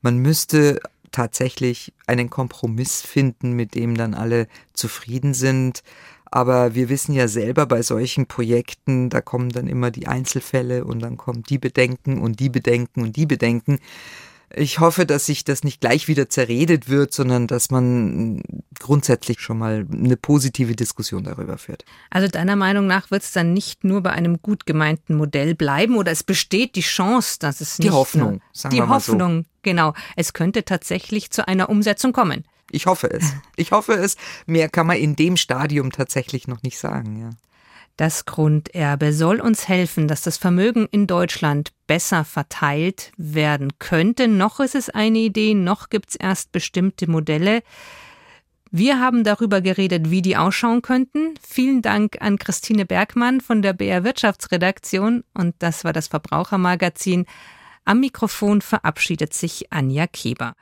Man 0.00 0.18
müsste 0.18 0.78
tatsächlich 1.10 1.92
einen 2.06 2.30
Kompromiss 2.30 3.02
finden, 3.02 3.52
mit 3.52 3.74
dem 3.74 3.96
dann 3.96 4.14
alle 4.14 4.46
zufrieden 4.74 5.34
sind. 5.34 5.82
Aber 6.30 6.74
wir 6.74 6.88
wissen 6.88 7.14
ja 7.14 7.28
selber 7.28 7.66
bei 7.66 7.82
solchen 7.82 8.26
Projekten, 8.26 9.10
da 9.10 9.20
kommen 9.20 9.50
dann 9.50 9.66
immer 9.66 9.90
die 9.90 10.06
Einzelfälle 10.06 10.84
und 10.84 11.00
dann 11.00 11.16
kommen 11.16 11.42
die 11.42 11.58
Bedenken 11.58 12.20
und 12.20 12.40
die 12.40 12.50
Bedenken 12.50 13.02
und 13.02 13.16
die 13.16 13.26
Bedenken. 13.26 13.78
Ich 14.54 14.80
hoffe, 14.80 15.04
dass 15.04 15.26
sich 15.26 15.44
das 15.44 15.62
nicht 15.62 15.80
gleich 15.80 16.08
wieder 16.08 16.30
zerredet 16.30 16.88
wird, 16.88 17.12
sondern 17.12 17.46
dass 17.46 17.70
man 17.70 18.42
grundsätzlich 18.78 19.40
schon 19.40 19.58
mal 19.58 19.86
eine 19.92 20.16
positive 20.16 20.74
Diskussion 20.74 21.24
darüber 21.24 21.58
führt. 21.58 21.84
Also 22.08 22.28
deiner 22.28 22.56
Meinung 22.56 22.86
nach 22.86 23.10
wird 23.10 23.22
es 23.22 23.32
dann 23.32 23.52
nicht 23.52 23.84
nur 23.84 24.02
bei 24.02 24.10
einem 24.10 24.40
gut 24.40 24.64
gemeinten 24.64 25.16
Modell 25.16 25.54
bleiben 25.54 25.96
oder 25.96 26.12
es 26.12 26.22
besteht 26.22 26.76
die 26.76 26.80
Chance, 26.80 27.38
dass 27.40 27.60
es 27.60 27.78
nicht 27.78 27.90
die 27.90 27.94
Hoffnung, 27.94 28.40
sagen 28.52 28.74
die 28.74 28.80
wir 28.80 28.86
mal 28.86 28.96
Hoffnung, 28.96 29.42
so. 29.42 29.48
genau, 29.62 29.92
es 30.16 30.32
könnte 30.32 30.64
tatsächlich 30.64 31.30
zu 31.30 31.46
einer 31.46 31.68
Umsetzung 31.68 32.12
kommen. 32.12 32.44
Ich 32.70 32.86
hoffe 32.86 33.10
es. 33.10 33.32
Ich 33.56 33.72
hoffe 33.72 33.94
es. 33.94 34.16
Mehr 34.46 34.68
kann 34.68 34.86
man 34.86 34.96
in 34.96 35.16
dem 35.16 35.36
Stadium 35.36 35.90
tatsächlich 35.92 36.48
noch 36.48 36.62
nicht 36.62 36.78
sagen, 36.78 37.20
ja. 37.20 37.30
Das 37.96 38.26
Grunderbe 38.26 39.12
soll 39.12 39.40
uns 39.40 39.66
helfen, 39.66 40.06
dass 40.06 40.22
das 40.22 40.36
Vermögen 40.36 40.86
in 40.92 41.08
Deutschland 41.08 41.72
besser 41.88 42.24
verteilt 42.24 43.10
werden 43.16 43.72
könnte. 43.80 44.28
Noch 44.28 44.60
ist 44.60 44.76
es 44.76 44.88
eine 44.88 45.18
Idee, 45.18 45.54
noch 45.54 45.88
gibt 45.88 46.10
es 46.10 46.14
erst 46.14 46.52
bestimmte 46.52 47.10
Modelle. 47.10 47.64
Wir 48.70 49.00
haben 49.00 49.24
darüber 49.24 49.60
geredet, 49.60 50.10
wie 50.10 50.22
die 50.22 50.36
ausschauen 50.36 50.80
könnten. 50.80 51.34
Vielen 51.44 51.82
Dank 51.82 52.18
an 52.20 52.38
Christine 52.38 52.86
Bergmann 52.86 53.40
von 53.40 53.62
der 53.62 53.72
BR 53.72 54.04
Wirtschaftsredaktion 54.04 55.24
und 55.34 55.56
das 55.58 55.82
war 55.82 55.92
das 55.92 56.06
Verbrauchermagazin. 56.06 57.26
Am 57.84 57.98
Mikrofon 57.98 58.60
verabschiedet 58.60 59.34
sich 59.34 59.72
Anja 59.72 60.06
Keber. 60.06 60.54